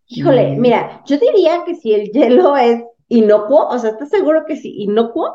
[0.09, 4.57] Híjole, mira, yo diría que si el hielo es inocuo, o sea, ¿estás seguro que
[4.57, 5.35] sí, inocuo?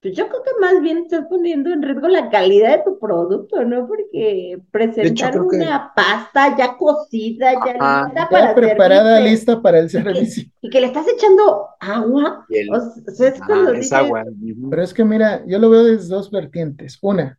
[0.00, 3.64] Pues yo creo que más bien estás poniendo en riesgo la calidad de tu producto,
[3.64, 3.86] ¿no?
[3.86, 10.44] Porque presentar una pasta ya cocida, ya lista para preparada, lista para el servicio.
[10.60, 12.46] Y que, le estás echando agua.
[12.70, 14.24] o sea, es, agua.
[14.68, 16.98] Pero es que mira, yo lo veo desde dos vertientes.
[17.00, 17.38] Una,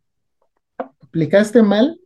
[1.00, 2.00] aplicaste mal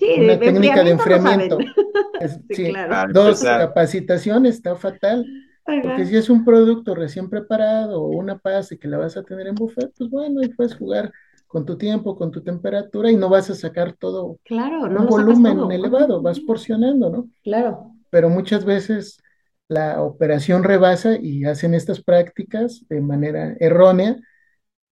[0.00, 1.58] una técnica de enfriamiento.
[2.50, 3.12] sí, claro.
[3.12, 5.24] Dos, capacitación está fatal.
[5.64, 9.46] Porque si es un producto recién preparado o una pasta que la vas a tener
[9.46, 11.10] en buffet, pues bueno, ahí puedes jugar
[11.46, 15.06] con tu tiempo, con tu temperatura y no vas a sacar todo claro, no un
[15.06, 17.28] volumen elevado, vas porcionando, ¿no?
[17.42, 17.92] Claro.
[18.10, 19.22] Pero muchas veces
[19.68, 24.16] la operación rebasa y hacen estas prácticas de manera errónea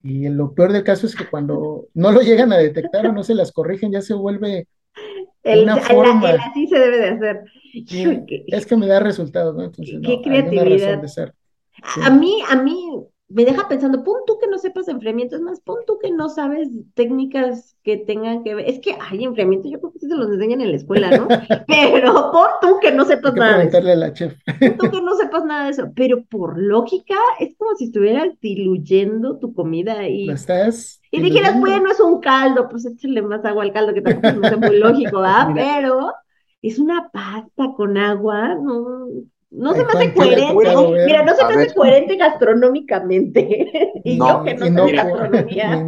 [0.03, 3.23] y lo peor del caso es que cuando no lo llegan a detectar o no
[3.23, 4.69] se las corrigen, ya se vuelve
[5.45, 6.31] una forma.
[6.31, 7.45] así se debe de hacer.
[8.47, 9.65] es que me da resultados, ¿no?
[9.65, 11.03] Entonces, qué creatividad.
[12.03, 15.61] A mí, a mí, me deja pensando, pon tú que no sepas enfriamiento, es más,
[15.61, 19.81] pon tú que no sabes técnicas que tengan que ver, es que hay enfriamiento, yo
[19.81, 21.29] creo que sí se los enseñan en la escuela, ¿no?
[21.67, 23.79] Pero pon tú que no sepas nada de eso.
[23.79, 24.35] A la chef.
[24.45, 28.29] Pon tú que no sepas nada de eso, pero por lógica es como si estuvieras
[28.41, 30.27] diluyendo tu comida y...
[30.27, 31.01] ¿Lo estás?
[31.11, 34.59] Y dijeras, bueno, es un caldo, pues échale más agua al caldo, que tampoco es
[34.59, 35.49] muy lógico, ¿verdad?
[35.55, 36.13] Pero
[36.63, 39.07] es una pasta con agua, no,
[39.53, 41.05] no se me hace coherente.
[41.07, 43.71] Mira, no se me hace coherente gastronómicamente.
[44.05, 45.87] y yo que no, gastronomía.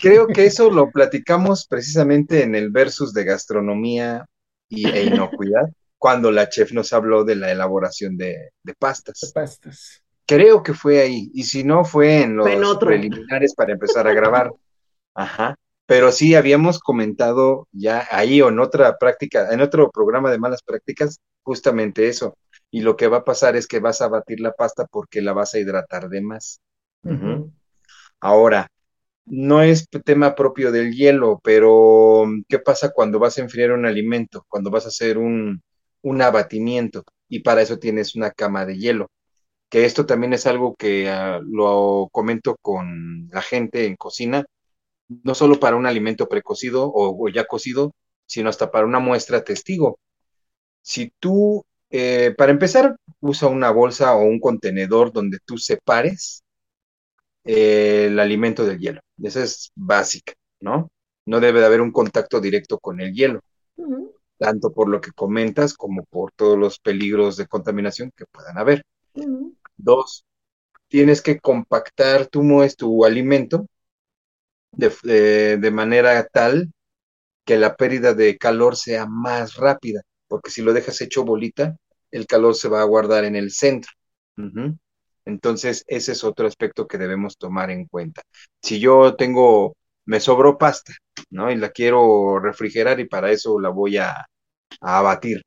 [0.00, 4.26] Creo que eso lo platicamos precisamente en el versus de gastronomía
[4.68, 5.68] y, e inocuidad,
[5.98, 9.20] cuando la chef nos habló de la elaboración de, pastas.
[9.20, 10.02] De pastas.
[10.26, 11.30] Creo que fue ahí.
[11.34, 14.50] Y si no, fue en los preliminares para empezar a grabar.
[15.14, 15.56] Ajá.
[15.84, 20.62] Pero sí habíamos comentado ya ahí o en otra práctica, en otro programa de malas
[20.62, 22.36] prácticas, justamente eso
[22.70, 25.32] y lo que va a pasar es que vas a batir la pasta porque la
[25.32, 26.60] vas a hidratar de más.
[28.20, 28.68] Ahora,
[29.26, 34.44] no es tema propio del hielo, pero ¿qué pasa cuando vas a enfriar un alimento?
[34.48, 35.62] Cuando vas a hacer un,
[36.02, 39.10] un abatimiento y para eso tienes una cama de hielo.
[39.70, 44.44] Que esto también es algo que ah, lo comento con la gente en cocina,
[45.08, 47.94] no solo para un alimento precocido o ya cocido,
[48.26, 49.98] sino hasta para una muestra testigo.
[50.82, 56.44] Si tú eh, para empezar, usa una bolsa o un contenedor donde tú separes
[57.44, 59.00] eh, el alimento del hielo.
[59.22, 60.88] Esa es básica, ¿no?
[61.26, 63.40] No debe de haber un contacto directo con el hielo,
[64.38, 68.82] tanto por lo que comentas como por todos los peligros de contaminación que puedan haber.
[69.76, 70.24] Dos,
[70.88, 72.42] tienes que compactar tu,
[72.76, 73.66] tu alimento
[74.72, 76.72] de, de manera tal
[77.44, 81.76] que la pérdida de calor sea más rápida porque si lo dejas hecho bolita,
[82.12, 83.90] el calor se va a guardar en el centro.
[85.24, 88.22] Entonces, ese es otro aspecto que debemos tomar en cuenta.
[88.62, 90.92] Si yo tengo, me sobró pasta,
[91.30, 91.50] ¿no?
[91.50, 94.24] Y la quiero refrigerar y para eso la voy a,
[94.80, 95.42] abatir,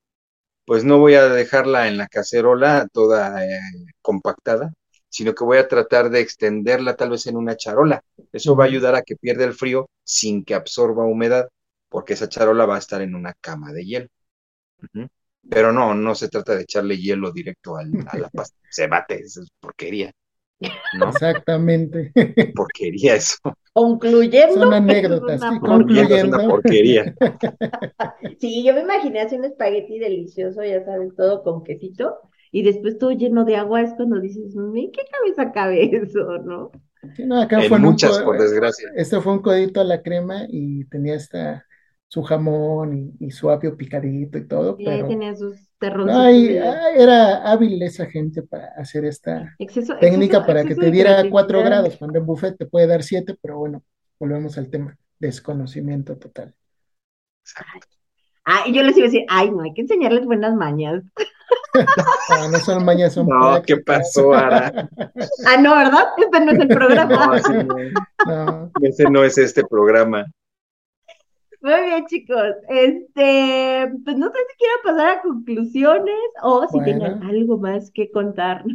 [0.65, 3.59] pues no voy a dejarla en la cacerola toda eh,
[4.01, 4.73] compactada,
[5.09, 8.03] sino que voy a tratar de extenderla tal vez en una charola.
[8.33, 11.49] Eso va a ayudar a que pierda el frío sin que absorba humedad,
[11.89, 14.09] porque esa charola va a estar en una cama de hielo.
[15.49, 18.57] Pero no, no se trata de echarle hielo directo a la pasta.
[18.69, 20.11] Se bate, es porquería.
[21.07, 22.11] Exactamente.
[22.55, 23.37] Porquería eso.
[23.73, 24.55] Concluyendo.
[24.55, 26.37] Son anécdotas, sí, concluyendo.
[26.37, 27.15] Una porquería.
[28.39, 32.17] Sí, yo me imaginé hacer un espagueti delicioso, ya sabes, todo con quesito,
[32.51, 36.71] y después todo lleno de agua, es cuando dices, ¿en qué cabeza cabe eso, no?
[37.15, 38.89] Sí, no, acá fue muchas, por desgracia.
[38.95, 41.65] Este fue un codito a la crema y tenía esta
[42.13, 44.75] su jamón y, su apio picadito y todo.
[44.77, 46.15] Y ahí tenía sus terrones.
[46.95, 49.55] era hábil esa gente para hacer esta
[49.99, 53.57] técnica para que te diera cuatro grados, cuando en buffet te puede dar siete, pero
[53.57, 53.81] bueno,
[54.19, 56.53] volvemos al tema, desconocimiento total.
[58.45, 61.01] Ah, y yo les iba a decir, ay, no, hay que enseñarles buenas mañas.
[62.29, 64.87] no, no son mañas, son No, ¿qué pasó, Ara?
[65.47, 66.09] ah, no, ¿verdad?
[66.17, 67.41] Este no es el programa.
[67.55, 67.75] no,
[68.27, 68.71] no.
[68.83, 70.27] Ese no es este programa.
[71.63, 72.55] Muy bien, chicos.
[72.67, 78.11] Este, pues no sé si quiero pasar a conclusiones o si tengan algo más que
[78.11, 78.65] contar.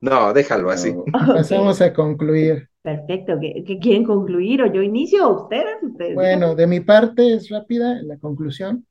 [0.00, 0.94] No, déjalo así.
[1.12, 2.68] Pasamos a concluir.
[2.80, 3.38] Perfecto.
[3.38, 4.62] ¿Qué, quieren concluir?
[4.62, 5.28] ¿O yo inicio?
[5.28, 5.76] ¿O ustedes?
[6.14, 8.86] Bueno, de mi parte es rápida la conclusión.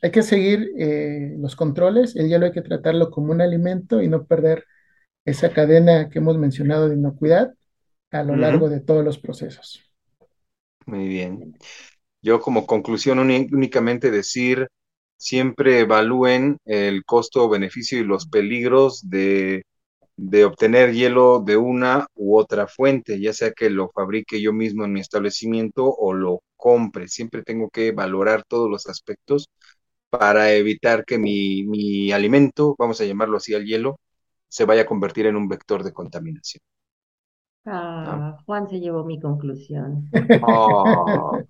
[0.00, 2.16] Hay que seguir eh, los controles.
[2.16, 4.64] El hielo hay que tratarlo como un alimento y no perder
[5.26, 7.52] esa cadena que hemos mencionado de inocuidad
[8.10, 9.84] a lo largo de todos los procesos.
[10.86, 11.54] Muy bien.
[12.26, 14.68] Yo como conclusión únicamente decir,
[15.16, 19.64] siempre evalúen el costo, beneficio y los peligros de,
[20.16, 24.84] de obtener hielo de una u otra fuente, ya sea que lo fabrique yo mismo
[24.84, 27.08] en mi establecimiento o lo compre.
[27.08, 29.48] Siempre tengo que valorar todos los aspectos
[30.10, 34.00] para evitar que mi, mi alimento, vamos a llamarlo así al hielo,
[34.48, 36.62] se vaya a convertir en un vector de contaminación.
[37.66, 40.08] Ah, Juan se llevó mi conclusión.
[40.42, 41.42] Oh.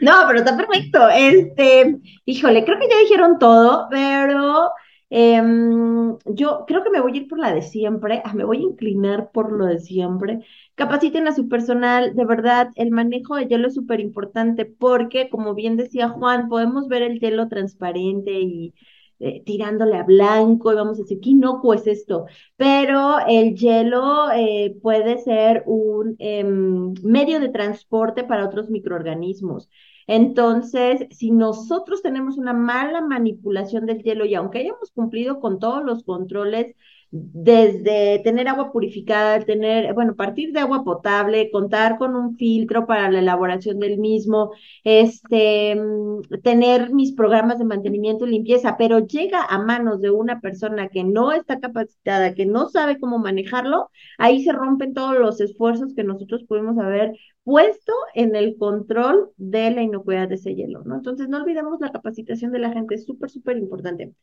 [0.00, 1.08] No, pero está perfecto.
[1.08, 4.70] Este, híjole, creo que ya dijeron todo, pero
[5.10, 8.22] em, yo creo que me voy a ir por la de siempre.
[8.24, 10.40] Ah, me voy a inclinar por lo de siempre.
[10.74, 15.54] Capaciten a su personal, de verdad, el manejo de hielo es súper importante porque, como
[15.54, 18.74] bien decía Juan, podemos ver el hielo transparente y
[19.20, 24.30] eh, tirándole a blanco y vamos a decir, qué inocuo es esto, pero el hielo
[24.32, 29.68] eh, puede ser un em, medio de transporte para otros microorganismos.
[30.06, 35.82] Entonces, si nosotros tenemos una mala manipulación del hielo y aunque hayamos cumplido con todos
[35.84, 36.74] los controles,
[37.16, 43.08] desde tener agua purificada, tener, bueno, partir de agua potable, contar con un filtro para
[43.08, 44.50] la elaboración del mismo,
[44.82, 50.40] este, mm, tener mis programas de mantenimiento y limpieza, pero llega a manos de una
[50.40, 55.40] persona que no está capacitada, que no sabe cómo manejarlo, ahí se rompen todos los
[55.40, 57.12] esfuerzos que nosotros pudimos haber
[57.44, 60.96] puesto en el control de la inocuidad de ese hielo, ¿no?
[60.96, 64.14] Entonces, no olvidemos la capacitación de la gente, es súper, súper importante.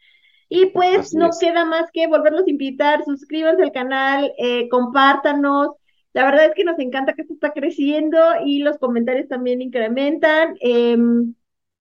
[0.49, 5.69] Y pues no queda más que volverlos a invitar, suscríbanse al canal, eh, compártanos.
[6.13, 10.55] La verdad es que nos encanta que esto está creciendo y los comentarios también incrementan.
[10.59, 11.36] Em,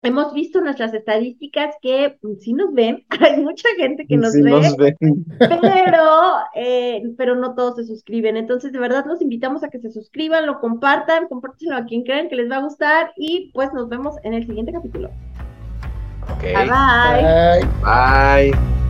[0.07, 4.97] hemos visto nuestras estadísticas que mm, sí nos ven, hay mucha gente que nos, ve,
[5.39, 6.03] pero,
[6.55, 8.37] eh, pero no todos se suscriben.
[8.37, 12.29] Entonces, de verdad, los invitamos a que se suscriban, lo compartan, compártelo a quien crean
[12.29, 15.11] que les va a gustar y pues nos vemos en el siguiente capítulo.
[16.37, 16.55] Okay.
[16.55, 17.65] Bye bye.
[17.83, 18.53] Bye.
[18.53, 18.86] bye.